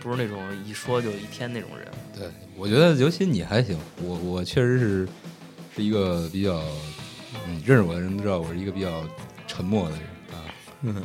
[0.00, 1.86] 不是那种一说就一天那种人。
[2.14, 5.08] 对，我觉得尤其你还行，我我确实是
[5.76, 6.62] 是一个比较
[7.46, 9.08] 嗯，认识我的人都知道我是一个比较
[9.46, 10.36] 沉默的人啊。
[10.82, 11.02] 嗯，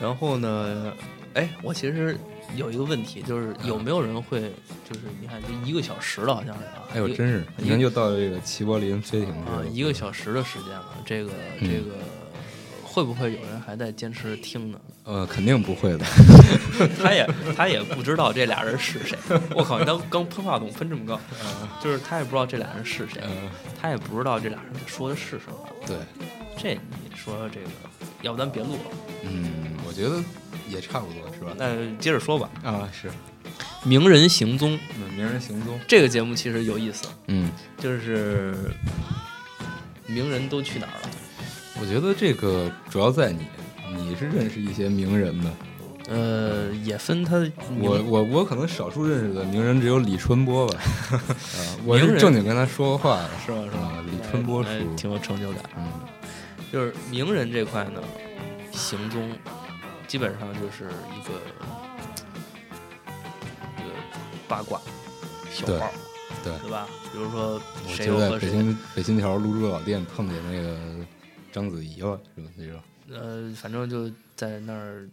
[0.00, 0.92] 然后呢，
[1.36, 2.16] 哎，我其实
[2.56, 4.40] 有一个问题，就是有没有人会，
[4.88, 11.30] 就是你看这一个小时了，好像是啊，哎呦，真是，已经就到了这个齐柏林飞行啊，一个小时的时间了，这个
[11.60, 11.94] 嗯这个
[12.82, 14.80] 会不会有人还在坚持听呢？
[15.04, 16.06] 呃，肯定不会的。
[17.02, 19.16] 他也他也不知道这俩人是谁。
[19.54, 21.20] 我靠，你刚刚喷话筒喷这么高，
[21.82, 23.28] 就是他也不知道这俩人是谁，呃，
[23.78, 25.68] 他也不知道这俩人说的是什么。
[25.86, 25.96] 对，
[26.56, 27.68] 这你说这个，
[28.22, 28.80] 要不咱别录了，
[29.22, 30.22] 嗯，我觉得
[30.68, 31.52] 也差不多是吧？
[31.56, 32.48] 那接着说吧。
[32.62, 33.10] 啊，是，
[33.84, 38.54] 名人行踪嗯，名人行踪，这个节目其实有意思，嗯，就是
[40.06, 41.10] 名人都去哪儿了？
[41.80, 43.46] 我觉得这个主要在你，
[43.96, 45.50] 你是认识一些名人的，
[46.08, 47.36] 呃，也分他
[47.78, 50.80] 我我我可能少数认识的名人只有李春波吧，
[51.12, 51.20] 啊，
[51.84, 53.58] 我是正经跟他说过话的，是吧？
[53.64, 54.04] 是吧啊？
[54.06, 55.62] 李春波叔哎挺有成就感。
[55.76, 55.86] 嗯，
[56.72, 58.00] 就是名人这块呢，
[58.72, 59.30] 行踪
[60.06, 61.34] 基本上就是一个
[63.76, 63.90] 一个
[64.48, 64.80] 八卦
[65.50, 65.90] 小对报，
[66.44, 66.88] 对对吧？
[67.12, 70.78] 比如说谁又和谁，北京北新桥泸州老店碰见那个
[71.50, 72.50] 章子怡了，是吧？
[72.56, 72.80] 那种，
[73.10, 75.08] 呃，反正就在那儿，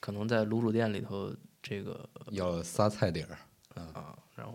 [0.00, 1.32] 可能在卤煮店里头，
[1.62, 3.38] 这个要了仨菜底儿，
[3.94, 4.54] 啊，然后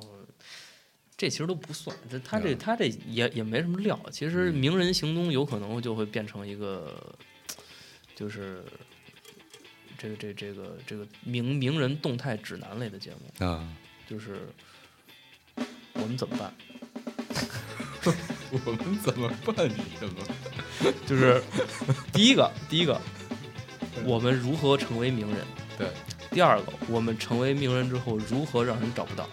[1.18, 4.00] 这其实都不算，这他这嗯他这也也没什么料。
[4.12, 7.16] 其实名人行踪有可能就会变成一个，
[8.16, 8.64] 就是
[9.98, 13.68] 这个这这个这个名名人动态指南类的节目，啊，
[14.08, 14.48] 就是
[15.94, 16.54] 我们怎么办？
[18.66, 19.68] 我们怎么办？
[19.68, 20.94] 你什么？
[21.08, 21.42] 就是
[22.14, 23.00] 第一个第一个，
[24.04, 25.46] 我们如何成为名人？
[25.78, 25.90] 对，
[26.32, 29.28] 第二个，我们成为名人之后如何让人找不到？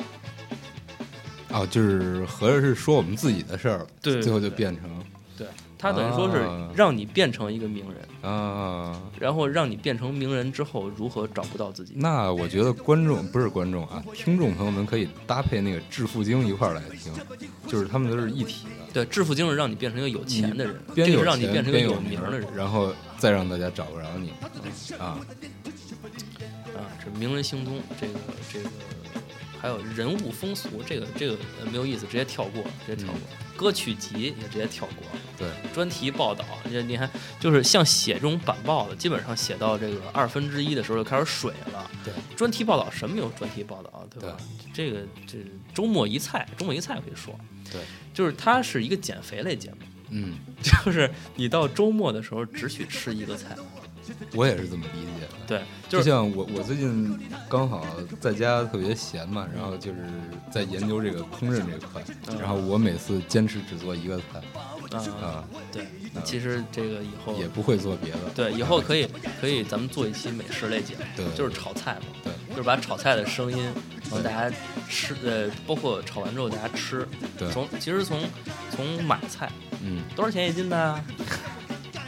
[1.50, 5.04] 哦，就是合着是说我们自己的事儿了，对对最后就变成
[5.36, 5.46] 对
[5.82, 8.30] 他等于说是啊让你变成一个名人。
[8.32, 9.02] 啊。
[9.18, 11.94] 然后让你变成名人之后，如何找不到自己？
[11.96, 17.12] 那我觉得观众不是观众啊，听众朋友们可以搭配那个《致富经》一块儿来听，
[17.66, 18.92] 就是他们都是一体的。
[18.92, 24.30] 对，致富经是让你变成一个有钱的人，边有这个是让你变成一个有名的人然后再让大家找不着你
[24.98, 25.18] 啊。
[26.76, 26.86] 啊。
[27.04, 28.14] 这名人行踪，这个
[28.52, 28.68] 这个，
[29.60, 33.20] 还有人物风俗，这个这个呃没有意思，直接跳过，直接跳过。
[33.56, 35.20] 歌曲集也直接跳过了。
[35.38, 41.90] 对，专题报道，这你看，就是像写这种板报的，基本上写到这个二分之一的时候就开始水了。
[42.04, 44.36] 对，专题报道什么有专题报道，对吧？
[44.72, 45.38] 这个这
[45.74, 47.38] 周末一菜，周末一菜可以说，
[47.70, 47.80] 对，
[48.14, 49.76] 就是它是一个减肥类节目。
[50.14, 53.56] 嗯，就是你到周末的时候只许吃一个菜，
[54.34, 55.28] 我也是这么理解的。
[55.46, 57.86] 对，就就是像我，我最近刚好
[58.20, 59.98] 在家特别闲嘛，然后就是
[60.50, 64.38] 在研究这个烹饪这块，嗯然后我每次坚持只做一个菜
[64.96, 65.86] 啊，嗯，对，
[66.24, 68.18] 其实这个以后也不会做别的。
[68.34, 69.08] 对以后可以
[69.40, 73.64] 可以咱们做一期美食类节目，对就是炒菜嘛，对，就是把炒菜的声音，
[74.04, 74.54] 然后大家
[74.88, 77.06] 吃，呃，包括炒完之后大家吃，
[77.38, 78.20] 对从其实从
[78.70, 79.50] 从买菜
[79.82, 81.04] 嗯，多少钱一斤呢？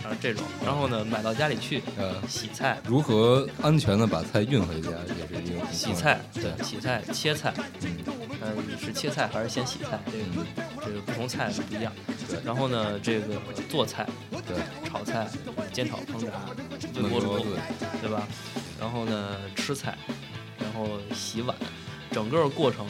[0.05, 7.53] 啊这种，然后呢买到家里去呃，洗菜，如何安全的把菜运回家，也是一个很重要洗菜对洗菜切菜，
[7.83, 8.05] 嗯，
[8.41, 9.99] 呃是切菜还是先洗菜？
[10.13, 10.47] 这个嗯
[10.85, 11.93] 这个不同菜不一样。
[12.29, 14.57] 对然后呢，这个做菜、对，
[14.89, 15.27] 炒菜、
[15.73, 16.33] 煎炒烹炸、
[16.97, 17.51] 微焖波炉锅炖，
[18.03, 18.27] 对吧？
[18.81, 19.97] 然后呢，吃菜，
[20.59, 21.57] 然后洗碗，
[22.15, 22.87] 整个过程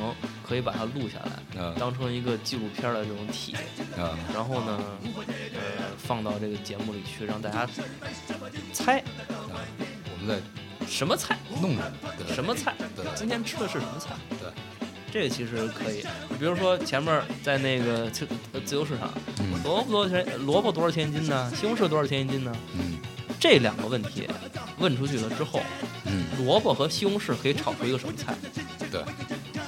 [0.47, 3.57] 可以把它录下来，啊当成一个纪录片的这种体
[4.35, 4.79] 然后呢，
[5.55, 7.67] 呃，放到这个节目里去，让大家
[8.75, 9.03] 猜
[9.41, 14.11] 我们在什么菜，弄着对什么菜，对今天吃的是什么菜。
[14.39, 14.51] 对，
[15.11, 16.03] 这个其实可以，
[16.39, 18.29] 比如说前面在那个自
[18.67, 20.39] 自由市场，嗯萝卜多少钱？
[20.45, 21.51] 萝卜多少钱一斤呢？
[21.57, 22.55] 西红柿多少钱一斤呢？
[22.75, 22.99] 嗯
[23.41, 24.29] 这两个问题
[24.79, 25.63] 问出去了之后，
[26.05, 28.35] 嗯，萝卜和西红柿可以炒出一个什么菜？
[28.95, 29.03] 对，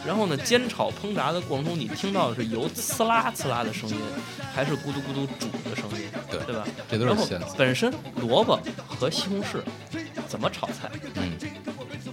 [0.06, 3.96] 然后呢，煎炒烹炸的过程中，你听到的是油呲啦呲啦的声音，
[4.54, 6.08] 还是咕嘟咕嘟煮的声音？
[6.30, 6.64] 对对吧？
[6.88, 7.54] 这都是线索。
[7.58, 8.56] 本身萝卜
[8.86, 9.60] 和西红柿
[10.28, 10.88] 怎么炒菜？
[11.16, 11.32] 嗯，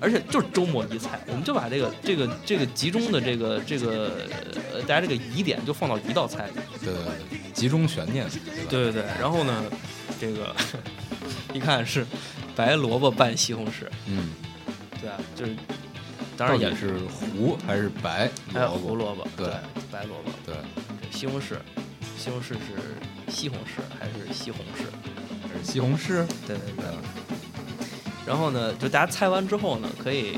[0.02, 4.12] 而且就是周末一菜，我们就把这个这个这个集中的这个这个
[4.74, 6.54] 呃大家这个疑点就放到一道菜里。
[6.84, 8.26] 对对对，集中悬念，
[8.68, 8.86] 对？
[8.86, 9.64] 对对对，然后呢，
[10.20, 10.56] 这个
[11.54, 12.04] 一看是
[12.56, 14.32] 白萝卜拌西红柿，嗯，
[15.00, 15.56] 对啊，就是
[16.36, 18.88] 当然也是糊还是白还有萝卜？
[18.88, 19.48] 胡萝卜，对
[19.92, 20.56] 白萝卜，对，
[21.02, 21.56] 这西红柿，
[22.18, 24.86] 西红柿是西红柿还是西红柿？
[25.48, 26.26] 还是西红柿？
[26.48, 26.86] 对对对。
[28.26, 30.38] 然后呢，就大家猜完之后呢，可以，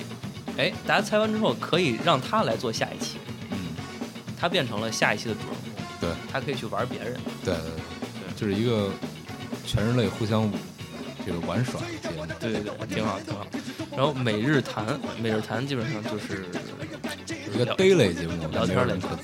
[0.57, 3.17] 哎，大家猜完之后可以让他来做下一期，
[3.51, 3.57] 嗯，
[4.39, 7.13] 他变成了下一期的主人公，对他可以去玩别人。
[7.43, 8.89] 对对对，就是一个
[9.65, 10.51] 全人类互相
[11.25, 12.25] 这个玩耍的节目。
[12.39, 13.45] 对对对，挺好挺好。
[13.95, 16.45] 然后每日谈，每日谈基本上就是
[17.53, 19.15] 一个 daily 节目，聊天类节目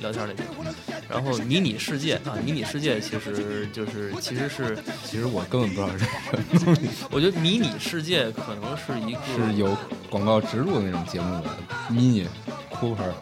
[0.00, 0.64] 聊天类节目。
[1.08, 9.76] 然后迷你世界啊，迷你世界其实就是其实是，其实我根本不知道这个东西我觉得迷你世界可能是一个是有
[10.08, 11.50] 广告植入的那种节目的
[11.90, 12.28] ，mini
[12.70, 13.12] Cooper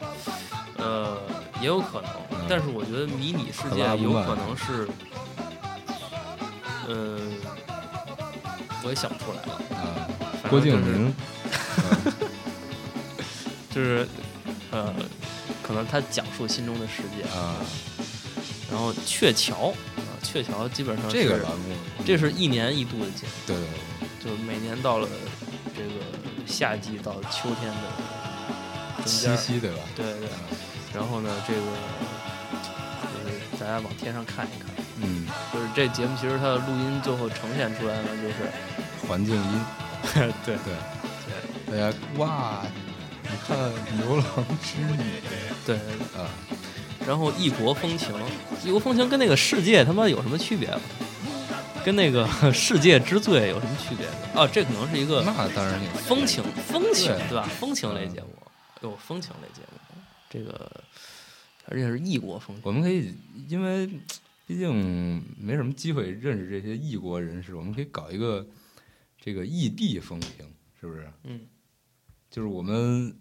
[0.77, 1.17] 呃，
[1.63, 4.87] 也有可能，嗯但是我觉得迷你世界有可能是，
[6.89, 7.19] 呃，
[8.85, 9.61] 我也想不出来了，
[10.49, 11.15] 郭敬明，
[13.71, 14.07] 就是
[14.71, 14.95] 呃，
[15.63, 17.57] 可能他讲述心中的世界，啊，
[18.71, 21.75] 然后鹊桥啊，鹊桥基本上这个栏目，
[22.07, 25.09] 这是一年一度的节目，对对对，就是每年到了
[25.77, 25.91] 这个
[26.47, 29.79] 夏季到秋天的七夕对吧？
[29.97, 30.29] 对对，
[30.95, 31.61] 然后呢，这个
[33.03, 34.78] 就是大家往天上看一看。
[35.03, 39.61] 嗯，就是这节目其实它的录音最后呈现出来呢，就是环境音，
[40.45, 40.57] 对。
[40.65, 40.75] 对。
[41.67, 42.65] 对，大家哇，
[43.23, 43.57] 你看
[43.99, 44.25] 牛郎
[44.63, 45.21] 织女
[45.67, 45.77] 对，
[46.17, 46.25] 啊，
[47.07, 48.09] 然后异国风情，
[48.65, 50.75] 异国风情跟那个世界他妈有什么区别？
[51.85, 54.07] 跟那个 世界之最有什么区别？
[54.35, 57.29] 哦，这可能是一个那当然有风情，风情对。
[57.29, 57.49] 对吧？
[57.61, 58.29] 风情类节目，
[58.81, 60.71] 有风情类节目，这个
[61.67, 62.63] 而且是异国风情。
[62.65, 63.15] 我们可以，
[63.47, 63.89] 因为
[64.49, 68.49] 毕竟没什么机会认识这些异国人士，我们可以搞一个
[69.21, 70.31] 这个异地风情，
[70.81, 71.07] 是不是？
[71.25, 71.43] 嗯，
[72.31, 73.15] 就是我们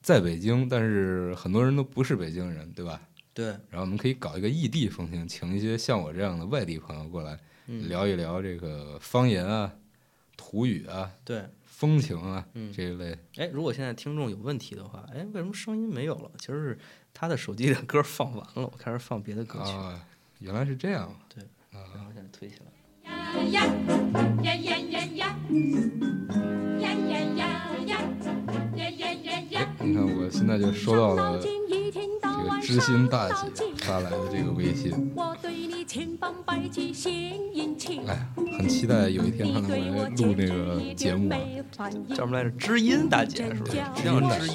[0.00, 2.98] 在北京，但是很多人都不是北京人，对吧？
[3.34, 9.76] 对，然后我们可以搞一个异地风情，请一些像我这样的外地朋友过来、嗯，聊一聊这个方言啊、
[10.38, 11.44] 土语啊、对。
[11.64, 13.18] 风情啊、嗯这一类。
[13.36, 16.30] 哎，如果现在听众有问题的话，哎，为什么声音没有了？
[16.38, 16.78] 其实是
[17.14, 20.06] 他的手机的歌放完了，我开始放别的歌曲，啊，
[20.40, 21.14] 原来是这样。
[21.34, 22.66] 对，然后现在推起来。
[23.04, 23.64] 呀呀
[24.42, 25.36] 呀呀呀呀
[26.80, 27.44] 呀呀呀
[28.76, 29.74] 呀呀呀呀！
[29.80, 31.40] 你看，我现在就收到了。
[32.42, 33.34] 个知心大姐
[33.78, 37.12] 发来的这个微信，我对你千方百计献
[37.54, 38.26] 殷勤，哎，
[38.58, 41.38] 很期待有一天她能来录那个节目啊。
[42.08, 42.50] 叫什么来着？
[42.50, 43.76] 知音大姐是不是？
[43.76, 44.54] 一定要知音。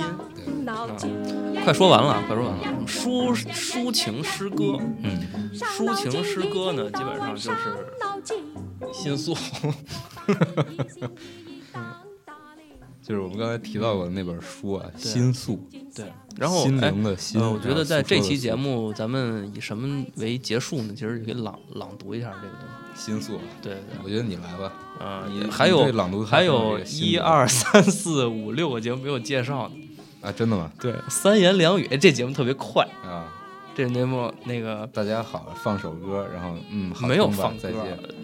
[0.99, 2.63] 对，快说完了，快说完了。
[2.87, 7.51] 抒抒情诗歌，嗯，抒情诗歌呢，基本上就是
[8.93, 9.35] 心诉。
[13.07, 15.59] 就是我们刚才提到过的那本书啊，《心素
[15.93, 20.93] 对，然后心哎灵的心呃，我觉得在这期节目，咱们以什么为结束呢？
[20.95, 22.61] 其实就可以朗朗读一下这个东
[22.95, 22.99] 西。
[22.99, 24.73] 心素，对对我觉得你来吧。
[24.97, 29.75] 对，啊、你还有朗读还有一二三四五六个节目没有介绍呢。
[30.21, 30.71] 啊，真的吗？
[30.79, 32.83] 对，三言两语，这节目特别快。
[33.03, 33.31] 啊，
[33.75, 37.69] 这节目那个大家好，放首歌，然后嗯，没有放歌，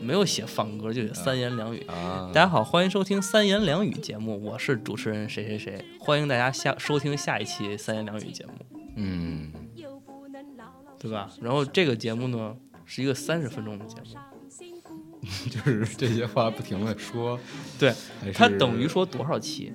[0.01, 1.85] 没有写放歌，就写三言两语。
[1.87, 2.31] 啊。
[2.33, 8.51] 大家好，欢迎收听三言两语节目，我是主持人谁谁谁，欢迎大家下收听下一期三言两语节目，
[8.95, 9.51] 嗯，
[10.97, 11.29] 对吧？
[11.41, 15.19] 然后这个节目呢是一个三十分钟的节目，
[15.51, 17.37] 就是这些话不停的说，
[17.77, 17.93] 对，
[18.33, 19.73] 它等于说多少期？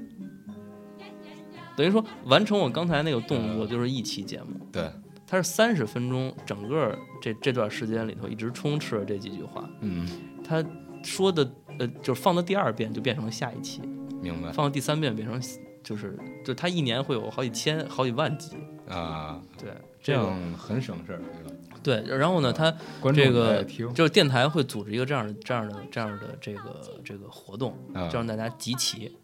[1.76, 4.90] 等于说完成我刚才那个动作就是一期节目，对，
[5.26, 10.06] 它是三十分钟，整个这这段时间里头一直充斥着这几句话，嗯，
[10.44, 10.64] 他
[11.02, 13.80] 说的呃就是放到第二遍就变成了下一期，
[14.22, 14.52] 明白。
[14.52, 15.40] 放到第三遍变成
[15.82, 18.56] 就是就他一年会有好几千好几万集，
[18.88, 19.70] 啊，对，
[20.00, 21.56] 这样很省事儿，对吧？
[21.82, 22.74] 对，然后呢，他
[23.14, 23.62] 这个
[23.94, 29.16] 就是电台会组织一个这样的、这样的、这样的这个这个活动，啊就让大家集齐。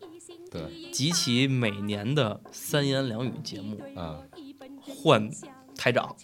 [0.50, 0.60] 对
[0.92, 4.18] 集齐每年的三言两语节目啊
[4.78, 5.30] 换
[5.82, 6.14] 台长，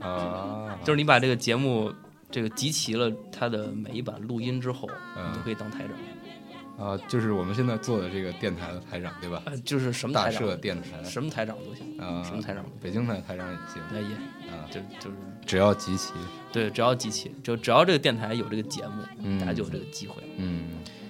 [0.00, 1.92] 啊，就是你把这个节目
[2.30, 4.88] 这个集齐了它的每一版录音之后，
[5.18, 5.30] 嗯。
[5.30, 9.42] 你就可以当台长，啊，就是我们现在做的这个电台的台长，对吧？
[9.44, 10.40] 呃就是什么大台长。
[10.40, 11.04] 社电台。
[11.04, 13.82] 什么台长都行，啊，什么台长，北京台台长也行。
[13.92, 14.14] 那也
[14.50, 15.16] 啊，就就是。
[15.44, 16.14] 只要集齐，
[16.50, 19.38] 对，只要集齐，就只要这个电台有这个节目，嗯。
[19.38, 20.22] 大家就有这个机会。
[20.38, 20.64] 嗯，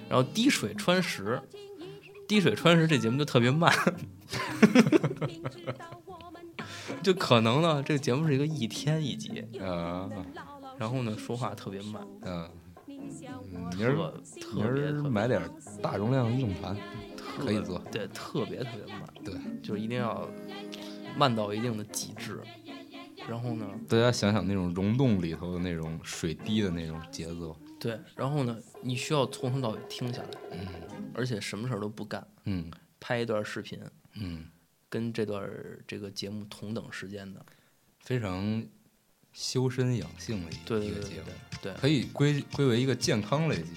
[0.09, 1.41] 然后滴水穿石，
[2.27, 3.73] 滴水穿石这节目就特别慢，
[7.03, 10.09] 就可能呢，这个节目是一个一天一集，啊
[10.77, 12.49] 然后呢说话特别慢，啊，
[12.87, 15.41] 嗯明特儿特明儿别买点
[15.81, 16.77] 大容量硬盘，
[17.17, 19.33] 可以做，对，特别特别慢，对，
[19.63, 20.29] 就是一定要
[21.17, 22.39] 慢到一定的极致。
[23.27, 30.59] 然后呢，大家想想那种溶洞里头的那种水滴的那种节奏，对，然后呢，你需要从头到尾听下来，嗯
[31.13, 33.81] 而且什么事儿都不干，嗯拍一段视频，
[34.13, 34.45] 嗯，
[34.89, 35.49] 跟这段
[35.87, 37.45] 这个节目同等时间的，
[37.99, 38.63] 非常
[39.33, 41.25] 修身养性的一对对对对一个节目，
[41.61, 43.69] 对对，可以归归为一个健康类节目。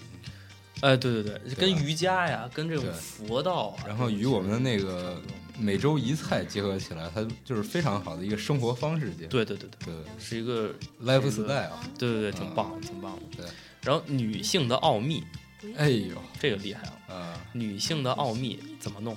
[0.83, 5.21] 哎，对对对，跟瑜伽呀，跟这种佛道啊，然后与我们的那个
[5.59, 9.29] 每周一菜结合起来，它就是非常好的一个生活方式节目。
[9.29, 11.71] 对对对对，对是一个，lifestyle。
[11.99, 13.37] 对对对，挺啊棒的，挺棒的。
[13.37, 13.47] 对，
[13.83, 15.23] 然后女性的奥秘，
[15.77, 17.15] 哎呦这个厉害了。
[17.15, 19.15] 啊，女性的奥秘怎么弄？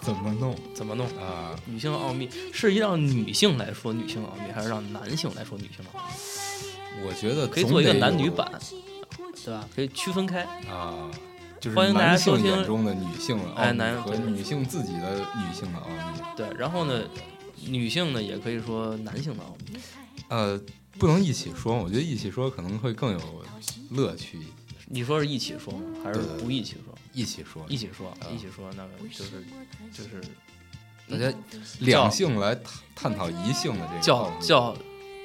[0.00, 1.06] 怎么弄怎么弄？
[1.18, 1.54] 啊？
[1.66, 7.06] 女性奥秘是让女性来说女性奥秘，还是让男性来说女性奥秘？
[7.06, 8.50] 我觉得可以做一个男女版，
[9.44, 9.68] 对吧？
[9.74, 10.42] 可以区分开。
[10.68, 11.10] 啊，
[11.60, 16.22] 就是欢迎大家男性收听眼中的女性的奥秘哎男和对女性自己的女性的奥秘。
[16.36, 17.02] 对，然后呢，
[17.66, 19.78] 女性呢也可以说男性的奥秘。
[20.28, 20.60] 呃，
[20.98, 23.20] 不能一起说，我觉得一起说可能会更有
[23.90, 24.38] 乐趣。
[24.86, 25.80] 你说是一起说吗？
[26.02, 26.94] 还是不一起说？
[27.12, 29.44] 一起说，一起说，啊一起说，那个就是
[29.92, 30.20] 就是
[31.08, 31.32] 大家
[31.80, 34.76] 两性来探探讨一性的这个叫叫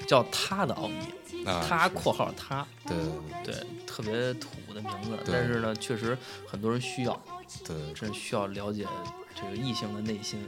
[0.08, 2.98] 叫他的奥秘，啊，他（括号他对
[3.44, 6.18] 对）对，特别土的名字，但是呢，确实
[6.48, 7.22] 很多人需要，
[7.64, 8.88] 对对，真需要了解
[9.36, 10.40] 这个异性的内心。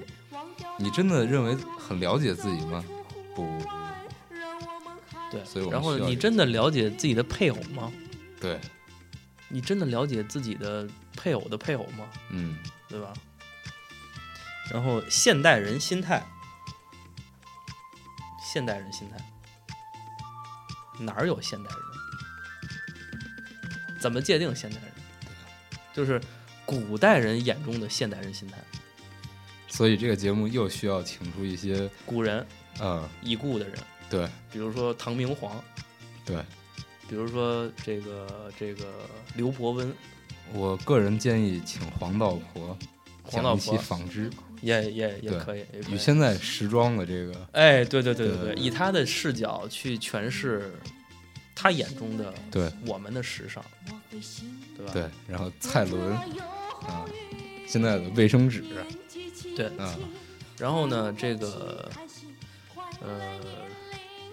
[0.77, 2.83] 你真的认为很了解自己吗？
[3.35, 3.65] 不不不，
[5.31, 7.91] 对然后你真的了解自己的配偶吗？
[8.39, 8.59] 对，
[9.49, 12.07] 你真的了解自己的配偶的配偶吗？
[12.29, 12.57] 嗯，
[12.87, 13.11] 对吧？
[14.71, 16.23] 然后现代人心态，
[18.41, 19.17] 现代人心态，
[20.99, 21.79] 哪儿有现代人？
[23.99, 24.91] 怎么界定现代人？
[25.93, 26.21] 就是
[26.65, 28.57] 古代人眼中的现代人心态，
[29.67, 32.45] 所以这个节目又需要请出一些古人
[32.79, 34.29] 啊，已故的人，对。
[34.51, 35.63] 比如说唐明皇，
[36.23, 36.37] 对，
[37.09, 38.85] 比如说这个这个
[39.33, 39.95] 刘伯温，
[40.53, 42.77] 我个人建议请黄道婆
[43.23, 44.29] 黄道讲一期婆纺织，
[44.61, 50.73] 也也也可以，与现在时装的这个哎，对对对对对对，以他的视角去诠释
[51.53, 52.71] 他眼中的对。
[52.85, 53.63] 我们的时尚，
[54.75, 54.93] 对吧？
[54.93, 56.13] 对，然后蔡伦
[56.87, 57.05] 啊，
[57.67, 58.63] 现在的卫生纸。
[59.55, 59.95] 对啊，
[60.57, 61.89] 然后呢，这个
[63.01, 63.39] 呃，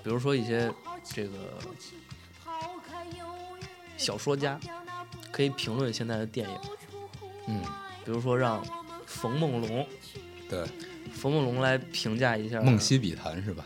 [0.03, 0.71] 比如说一些
[1.03, 1.31] 这个
[3.97, 4.61] 小说家
[5.35, 6.57] 可以评论现在的电影，
[7.49, 7.61] 嗯，
[8.05, 8.65] 比如说让
[9.05, 9.85] 冯梦龙，
[10.49, 10.65] 对，
[11.13, 13.65] 冯梦龙来评价一下梦溪笔谈是吧？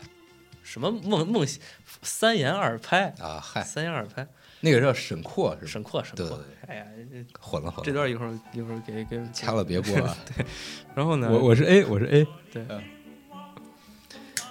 [0.63, 1.59] 什么梦梦溪
[2.01, 4.27] 三言二拍，啊，嗨，三言二拍，
[4.61, 5.67] 那个叫沈括是吧？
[5.67, 10.17] 沈括沈括对对，哎呀，这混了混了，这段一会儿一会儿给给掐了别播啊！
[10.95, 12.83] 然后呢，我我是 A，我是 A，对嗯，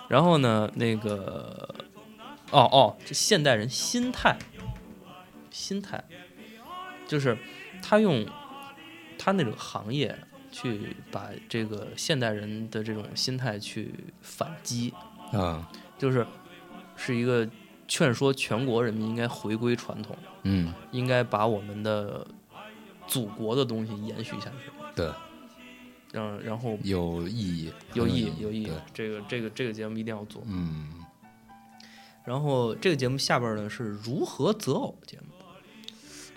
[0.09, 1.75] 然后呢，那个，
[2.53, 4.39] 哦哦，这现代人心态，
[5.51, 6.05] 心态，
[7.09, 7.37] 就是
[7.83, 8.25] 他用
[9.19, 10.17] 他那种行业
[10.53, 14.95] 去把这个现代人的这种心态去反击，
[15.33, 16.25] 啊，就是
[16.95, 17.49] 是一个
[17.89, 22.27] 劝说全国人民应该回归传统，嗯，应该把我们的
[23.07, 25.11] 祖国的东西延续下去，对，
[26.13, 30.43] 嗯然后有意义，有意义有意义，，这个这个这个节目一定要做。
[30.47, 31.05] 嗯，
[32.25, 35.28] 然后这个节目下边呢是如何择偶节目，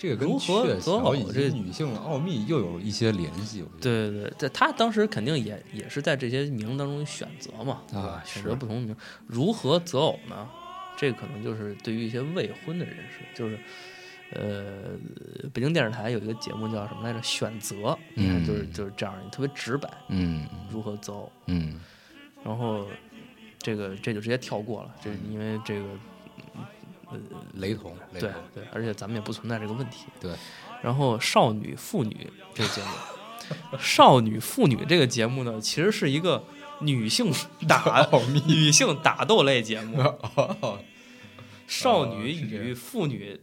[0.01, 8.95] 这个跟如何鹊择偶这及女性的奥秘又有一些联系，对对对，这他当时肯定也也是在这些名当中选择嘛，对吧啊选择不同名。
[9.27, 10.49] 如何择偶呢？
[10.97, 13.59] 这可能就是对于一些未婚的人士，就是
[14.31, 14.97] 呃，
[15.53, 17.21] 北京电视台有一个节目叫什么来着？
[17.21, 21.31] 选择，你看就是嗯就是这样，特别直白，嗯如何择偶。
[21.45, 21.79] 嗯，
[22.43, 22.87] 然后
[23.59, 25.85] 这个这就直接跳过了，这因为这个
[27.53, 30.05] 雷同，雷对同，对，而且咱们也不存在这个问题。
[30.19, 30.33] 对，
[30.81, 36.43] 然后少女妇女这个节目，少女妇女这个节目呢，其实是一个
[36.79, 37.31] 女性
[37.67, 38.07] 打
[38.47, 39.99] 女性打斗类节目，
[40.61, 40.79] 哦，
[41.67, 43.39] 少女与妇女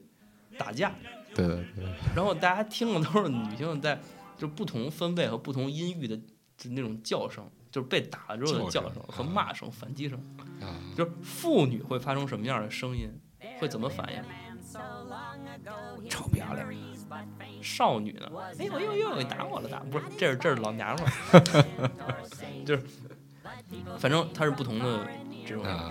[0.56, 0.92] 打架，
[1.34, 4.00] 对对对，然后大家听的都是女性在
[4.36, 6.16] 就不同分贝和不同音域的
[6.56, 10.18] 就那种叫声，就是被打了之后的叫叫声声和骂声、反击声，
[10.60, 13.10] 啊，就是妇女会发出什么样的声音，
[13.58, 14.22] 会怎么反应？
[16.08, 16.66] 臭不要脸！
[17.62, 18.30] 少女呢？
[18.58, 19.78] 哎呦呦呦，你打我了打！
[19.90, 21.90] 不是， 这是这是老娘们儿，
[22.64, 22.82] 就是，
[23.98, 25.06] 反正它是不同的
[25.46, 25.90] 这种，啊，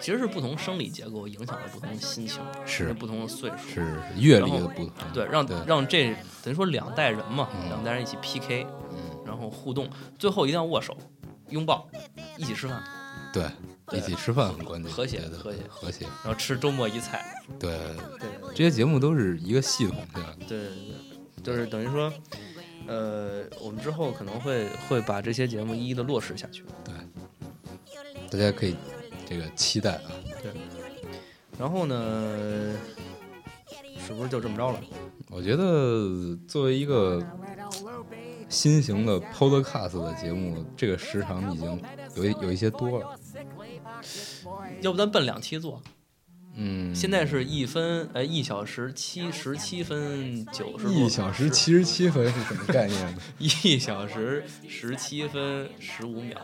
[0.00, 2.94] 其实是不同生理结构影响了不同的心情，是。
[2.94, 5.56] 不同的岁数，是是阅历然后的不同，对，让对。
[5.66, 7.68] 让这等于说两代人嘛，嗯。
[7.68, 8.96] 两代人一起 PK，嗯，
[9.26, 10.96] 然后互动，最后一定要握手、
[11.48, 11.88] 拥抱，
[12.36, 12.82] 一起吃饭，
[13.32, 13.50] 对
[13.92, 17.70] 一起吃饭很关键，和谐对对和谐和谐，然后吃周末一菜，对，
[18.18, 22.12] 对这些节目都是一个系统下的，对对对，就是等于说，
[22.86, 26.64] 呃，我们之后可能会会把这些节目一一的落实下去。
[26.84, 26.94] 对
[28.30, 28.74] 大家可以
[29.28, 30.10] 这个期待啊。
[30.42, 30.50] 对
[31.58, 32.74] 然后呢，
[34.04, 34.80] 是不是就这么着了？
[35.28, 37.22] 我觉得作为一个
[38.48, 41.82] 新型的 Podcast 的节目，这个时长已经
[42.16, 43.18] 有一有一些多了。
[44.80, 45.82] 要不咱奔两期做？
[46.56, 53.20] 嗯，现在是一分呃一小时七十七分九十一小时七十七分是什么概念呢？
[53.38, 56.38] 一小时十七分十五秒，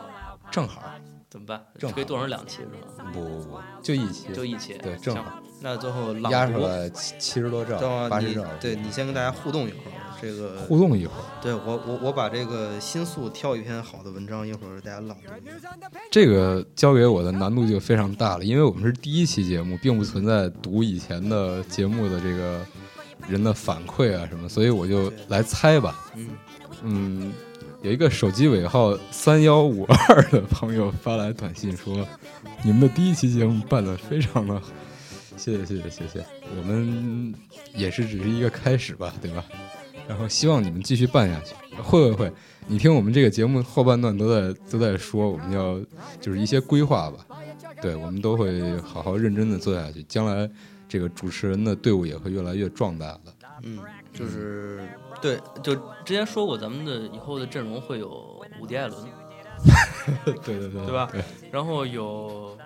[0.51, 0.83] 正好，
[1.29, 1.65] 怎么办？
[1.79, 3.11] 正好可以做成两期是吗？
[3.13, 5.41] 不不不，就一期，就一期，对正好。
[5.61, 9.93] 那最后朗压出读，来七七十多兆八十兆，对你先跟大家互动一会儿。
[10.21, 11.25] 这个互动一会儿。
[11.41, 15.31] 对我我我把这个新宿挑一篇好的文章，一会儿大家朗读。
[16.11, 22.63] 这个交给我的难度就非常大了，因为我们是第一期节目，并不存在读以前的节目的这个
[23.27, 26.05] 人的反馈啊什么，所以我就来猜吧。
[26.15, 26.29] 嗯
[26.83, 27.33] 嗯，
[27.81, 32.07] 有一个手机尾号三幺五二的朋友发来短信说
[32.63, 34.61] ：“你们的第一期节目办得非常的好，
[35.37, 36.25] 谢谢谢谢谢谢，
[36.57, 37.33] 我们
[37.75, 39.43] 也是只是一个开始吧，对吧？
[40.07, 41.55] 然后希望你们继续办下去。
[41.81, 42.33] 会会会，
[42.67, 45.79] 你听我们这个节目后半段都在都在说我们要
[46.19, 47.25] 就是一些规划吧，
[47.81, 50.49] 对我们都会好好认真的做下去，将来
[50.87, 53.21] 这个主持人的队伍也会越来越壮大的。
[53.63, 53.79] 嗯，
[54.13, 54.87] 就是
[55.21, 59.07] 对，就之前说过，咱们的以后的阵容会有伍迪·艾伦，
[60.43, 62.57] 对对对，对吧对，然后有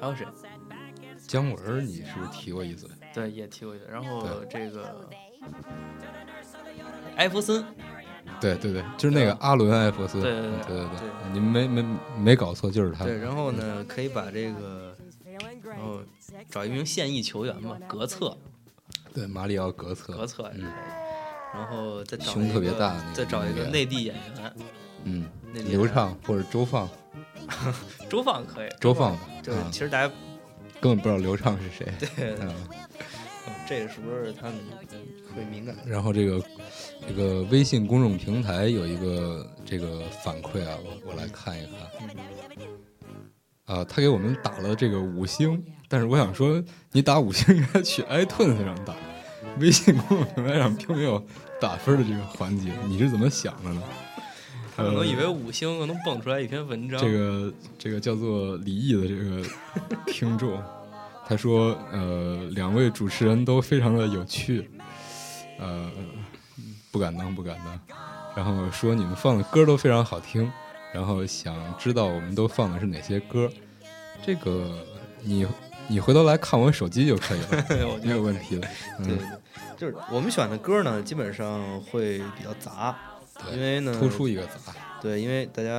[0.00, 0.26] 还有谁？
[1.26, 2.88] 姜文你是不是提过一嘴？
[3.14, 3.88] 对，也提过一嘴。
[3.90, 5.08] 然后这个
[7.16, 7.64] 艾弗森，
[8.40, 10.20] 对对对，就是那个阿伦艾弗森。
[10.20, 13.04] 对对对对对对你们没没没搞错，就是他。
[13.04, 14.96] 对，然后呢，可以把这个，
[15.64, 16.00] 然后
[16.50, 18.36] 找一名现役球员嘛，格策，
[19.14, 20.12] 对马里奥格策。
[20.14, 20.62] 格策也可以。
[20.62, 20.72] 嗯
[21.54, 24.54] 然后再找胸一个特别大那个再找一个个内地演员，
[25.04, 26.88] 嗯，内地演员刘畅或者周放，
[28.08, 28.70] 周放可以。
[28.80, 30.10] 周放对，啊其实大家
[30.80, 31.92] 根本不知道刘畅是谁。
[32.00, 32.54] 对嗯，
[33.68, 34.54] 这个是不是他们
[35.32, 35.74] 会敏感？
[35.86, 36.42] 然后这个
[37.08, 41.74] 这个微信公众平台有一个这个反馈啊，我我来看一看。
[43.64, 48.94] 啊，他给我们打了这个五星，但是我想说，你打五星应该去 iTunes 上打，
[49.58, 51.24] 微信公众平台上并没有
[51.60, 53.82] 打分的这个环节，你是怎么想的呢？
[54.76, 57.00] 他可能以为五星可能蹦出来一篇文章。
[57.00, 59.42] 这个这个叫做李毅的这个
[60.06, 60.60] 听众，
[61.26, 64.70] 他说，呃，两位主持人都非常的有趣，
[65.62, 65.90] 呃，
[66.90, 67.98] 不敢当，不敢当。
[68.34, 70.50] 然后说你们放的歌都非常好听，
[70.92, 73.50] 然后想知道我们都放的是哪些歌。
[74.24, 74.84] 这个
[75.22, 75.46] 你
[75.88, 78.68] 你回头来看我手机就可以了， 没有问题的。
[79.04, 79.18] 对嗯，对，
[79.76, 82.96] 就是我们选的歌呢，基本上会比较杂，
[83.52, 85.70] 因为呢，突出一个杂，对，因为大家，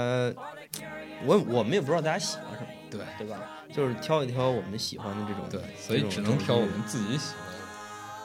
[1.26, 3.40] 我我们也不知道大家喜欢什么，对对吧？
[3.74, 7.64] 就是挑一挑我们喜欢的这种，对，所以只能挑我们自己喜欢的。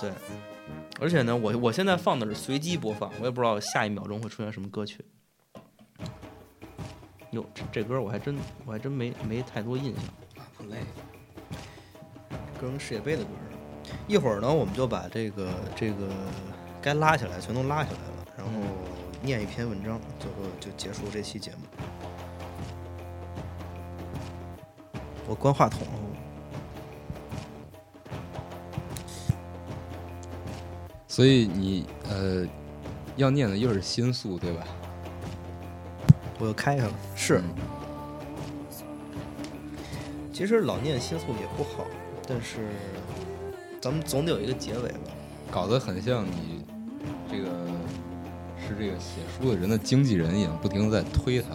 [0.01, 0.13] 对。
[1.01, 5.05] 而且呢，我我现在放的是随机播放，我也不知道下一秒钟会出现什么歌曲。
[7.31, 10.05] 哟，这这歌我还真我还真没没太多印象。
[10.57, 10.79] 不累。
[12.61, 13.31] 跟世界杯的歌。
[14.07, 16.09] 一会儿呢，我们就把这个这个
[16.83, 18.53] 该拉下来全都拉下来了，然后
[19.23, 21.59] 念一篇文章，最后就结束这期节目。
[25.27, 26.08] 我关话筒了，
[31.19, 32.47] 所以你呃
[33.17, 34.65] 要念的又是新宿对吧？
[36.39, 36.93] 我又开开了。
[37.17, 37.45] 是，嗯
[40.33, 41.85] 其实老念新宿也不好，
[42.25, 42.69] 但是
[43.81, 45.11] 咱们总得有一个结尾吧。
[45.51, 46.65] 搞得很像你
[47.29, 47.49] 这个
[48.57, 51.49] 是这个写书的人的经纪人一样，不停的在推他。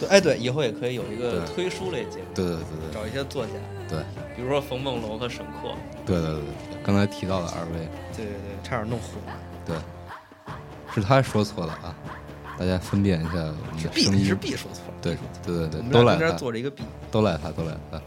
[0.00, 3.52] 对，哎，对，以后也可以有一个对推书类节目，对对对找一些作家，
[3.88, 4.02] 对
[4.34, 5.74] 比如说冯梦龙和沈括，
[6.06, 6.42] 对对对
[6.82, 9.32] 刚才提到的二位，对对对，差点弄混了。
[9.66, 9.76] 对，
[10.94, 11.94] 是他说错了啊，
[12.58, 14.24] 大家分辨一下我们是 B。
[14.24, 16.82] 是 B 说错了，对对对对都赖他，做了一个 B。
[17.10, 18.00] 都赖他，都赖他。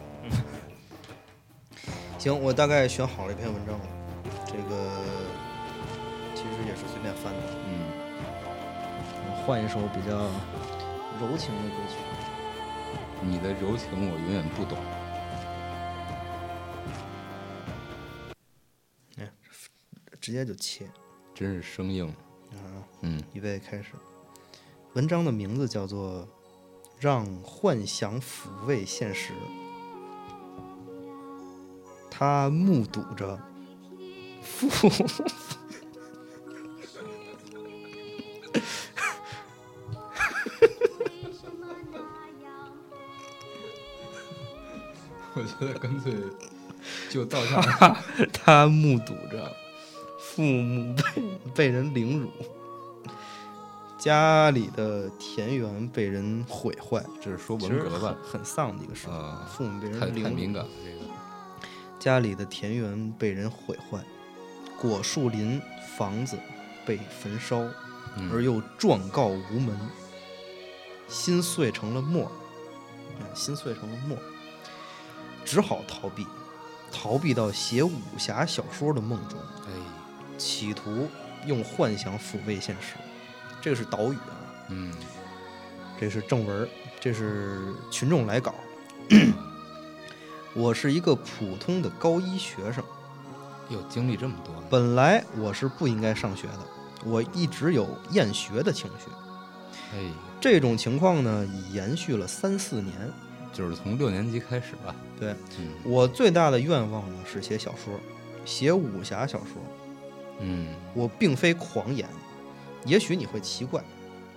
[2.17, 3.85] 行，我大概选好了一篇文章了，
[4.47, 4.89] 这个
[6.33, 7.39] 其实也是随便翻的。
[7.67, 10.17] 嗯，换一首比较
[11.21, 11.97] 柔情的歌曲。
[13.21, 14.77] 你的柔情我永远不懂。
[20.25, 20.89] 直接就切
[21.35, 22.07] 真是生硬。
[22.49, 22.57] 啊！
[23.01, 23.91] 嗯，预备开始。
[24.93, 26.23] 文章的名字叫做
[26.99, 29.33] 《让幻想抚慰现实》。
[32.09, 33.39] 他目睹着
[34.41, 34.67] 父
[45.35, 46.15] 我觉得干脆
[47.11, 47.95] 就到这儿。
[48.33, 49.55] 他目睹着
[50.35, 52.29] 父母被被人凌辱，
[53.97, 58.17] 家里的田园被人毁坏，这是说文革吧？
[58.21, 59.07] 很很丧的一个事。
[59.07, 61.05] 啊，父母被人凌辱，太敏感了，这个。
[61.97, 64.03] 家里的田园被人毁坏，
[64.77, 65.61] 果树林、
[65.97, 66.37] 房子
[66.85, 67.61] 被焚烧，
[68.17, 68.29] 嗯。
[68.33, 69.73] 而又状告无门，
[71.07, 72.29] 心碎成了沫
[73.33, 74.17] 心碎成了沫，
[75.45, 76.27] 只好逃避，
[76.91, 79.71] 逃避到写武侠小说的梦中，哎，
[80.37, 81.09] 企图
[81.45, 82.95] 用幻想抚慰现实。
[83.61, 84.35] 这个是岛屿啊，
[84.69, 84.93] 嗯，
[85.99, 86.67] 这是正文，
[86.99, 88.53] 这是群众来稿。
[90.53, 92.83] 我是一个普通的高一学生，
[93.69, 96.59] 哟，经历这么多，本来我是不应该上学的，
[97.03, 99.11] 我一直有厌学的情绪。
[99.93, 102.93] 哎，这种情况呢，已延续了三四年。
[103.51, 104.93] 就是从六年级开始吧。
[105.17, 107.97] 对嗯我最大的愿望呢是写小说，
[108.43, 109.61] 写武侠小说。
[110.39, 112.07] 嗯，我并非狂言，
[112.85, 113.83] 也许你会奇怪，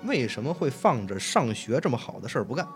[0.04, 2.66] 为什么会放着上学这么好的事儿不干，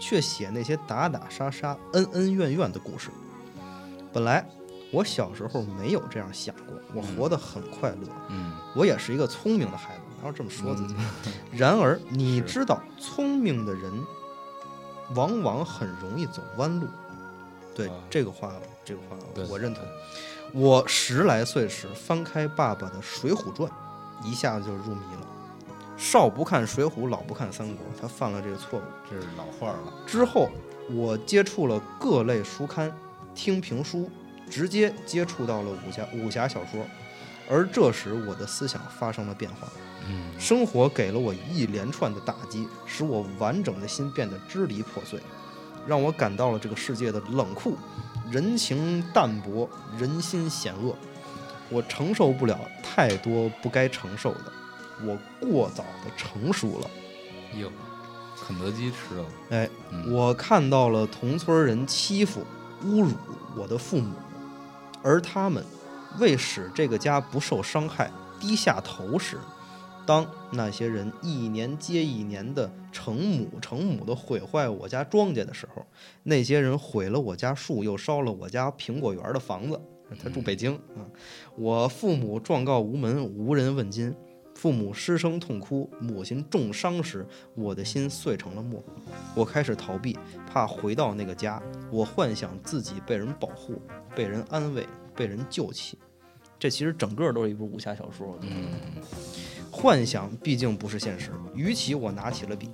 [0.00, 3.10] 却写那些打打杀杀、恩恩怨怨的故事？
[4.12, 4.44] 本来
[4.92, 10.94] 我小时候没有这样想过，我活得很快乐，嗯，我也是一个聪明的孩子，哪有这么说自己？
[11.52, 13.92] 然而， 你知道，聪明的人
[15.14, 16.88] 往往很容易走弯路。
[17.72, 18.52] 对、啊这个话，
[18.84, 19.16] 这个话
[19.48, 19.84] 我认同。
[20.52, 23.70] 我十来岁时翻开爸爸的《水浒传》，
[24.24, 25.26] 一下子就入迷了。
[25.96, 28.82] 少不看《水浒》，老不看《三国》，他犯了这个错误。
[29.08, 29.92] 这是老话儿了。
[30.06, 30.48] 之后，
[30.90, 32.92] 我接触了各类书刊，
[33.34, 34.10] 听评书，
[34.50, 36.84] 直接接触到了武侠武侠小说。
[37.48, 39.68] 而这时，我的思想发生了变化。
[40.08, 45.20] 嗯，生活给了我一连串的打击，使我完整的心变得支离破碎，
[45.86, 47.76] 让我感到了这个世界的冷酷，
[48.30, 50.94] 人情淡薄，人心险恶。
[51.68, 54.52] 我承受不了太多不该承受的，
[55.02, 56.90] 我过早的成熟了。
[57.58, 57.70] 哟，
[58.46, 59.24] 肯德基吃了。
[59.50, 62.44] 哎，嗯我看到了同村人欺负、
[62.84, 63.12] 侮辱
[63.56, 64.14] 我的父母，
[65.02, 65.64] 而他们
[66.18, 69.38] 为使这个家不受伤害低下头时，
[70.06, 75.84] 当那些人一年接一年的成亩成亩的毁坏我家庄稼的时候，
[76.22, 79.80] 那些人毁了我家树，又烧了我家苹果园的房子。
[80.20, 81.06] 他住北京啊，
[81.56, 84.14] 我父母状告无门，无人问津。
[84.56, 87.24] 父母失声痛哭，母亲重伤时，
[87.54, 88.82] 我的心碎成了沫。
[89.34, 91.62] 我开始逃避，怕回到那个家。
[91.90, 93.80] 我幻想自己被人保护、
[94.14, 94.86] 被人安慰、
[95.16, 95.96] 被人救起。
[96.58, 98.38] 这其实整个都是一部武侠小说。
[98.42, 98.68] 嗯，
[99.80, 101.30] 幻想毕竟不是现实。
[101.54, 102.68] 于其我拿起了笔，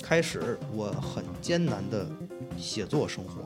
[0.00, 2.08] 开始我很艰难的
[2.56, 3.42] 写作生活，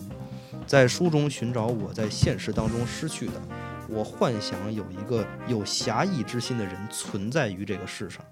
[0.66, 3.40] 在书中寻找我在现实当中失去的。
[3.88, 8.22] 我幻想有一个有侠义之心的人存在于这个世上，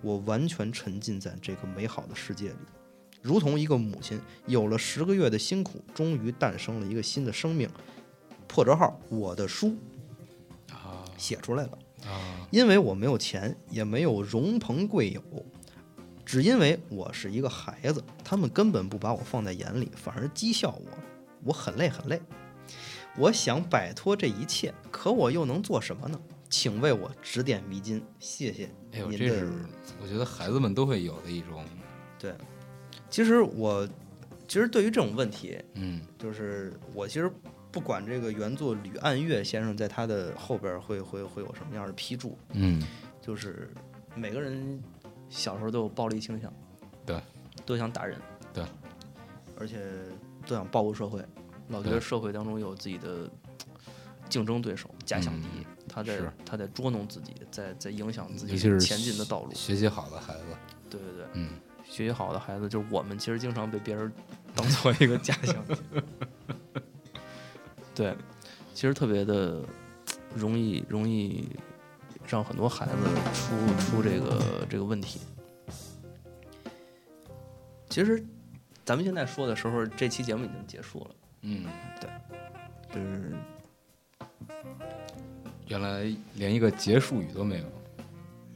[0.00, 2.56] 我完全沉浸在这个美好的世界里，
[3.20, 7.70] 如同一个母亲有了十个月的辛苦，终于诞生了一个新的生命。
[8.48, 9.76] 破折号，我的书
[10.72, 11.78] 啊写出来了。
[12.06, 15.22] 啊，因为我没有钱，也没有荣朋贵友，
[16.24, 20.98] 只因为我是一个孩子，他们根本不把我放在眼里，反而讥笑我。
[21.44, 22.20] 我很累，很累。
[23.16, 26.20] 我想摆脱这一切，可我又能做什么呢？
[26.48, 29.50] 请为我指点迷津，谢谢哎呦，这是
[30.02, 31.64] 我觉得孩子们都会有的一种，
[32.18, 32.34] 对。
[33.08, 33.86] 其实我，
[34.46, 37.30] 其实对于这种问题，嗯就是我其实
[37.72, 42.80] 不管这个原作吕岸月先生在他的后边会会会有什么样的批注，嗯，
[43.20, 43.70] 就是
[44.14, 44.80] 每个人
[45.30, 46.52] 小时候都有暴力倾向，
[47.06, 47.18] 对，
[47.64, 48.18] 都想打人，
[48.52, 48.62] 对，
[49.58, 49.80] 而且
[50.46, 51.24] 都想报复社会。
[51.68, 53.30] 老觉得社会当中有自己的
[54.28, 59.52] 竞争对手、假想敌，嗯他在是他在捉弄自己，在在影响自己前进的道路。
[59.54, 60.44] 学习好的孩子，
[60.90, 61.50] 对对对，嗯，
[61.84, 64.12] 学习好的孩子，就是我们其实经常被别人
[64.54, 65.74] 当做一个假想敌。
[67.94, 68.16] 对，
[68.74, 69.62] 其实特别的
[70.34, 71.48] 容易容易
[72.26, 72.92] 让很多孩子
[73.34, 75.20] 出出这个这个问题。
[77.88, 78.24] 其实
[78.84, 81.10] 咱们现在说的时候，这期节目已经结束了。
[81.42, 81.66] 嗯，
[82.00, 82.10] 对
[82.94, 83.32] 就是
[85.66, 86.04] 原来
[86.34, 87.64] 连一个结束语都没有，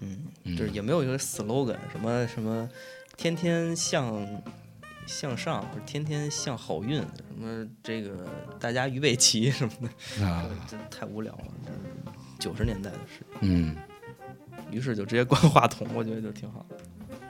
[0.01, 2.69] 嗯，嗯就是也没有一个 slogan，什么什么
[3.17, 4.27] 天天向
[5.07, 8.27] 向上，或者天天向好运，什么这个
[8.59, 9.73] 大家预备齐什么
[10.19, 11.79] 的，啊，这太无聊了，这是
[12.39, 13.25] 九十年代的事。
[13.41, 13.75] 嗯，
[14.71, 16.67] 于是就直接关话筒，我觉得就挺好。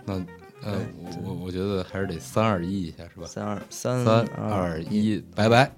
[0.04, 0.14] 那
[0.62, 3.26] 呃，我我我觉得还是得三二一一下是吧？
[3.26, 5.70] 三二三三二一，拜拜。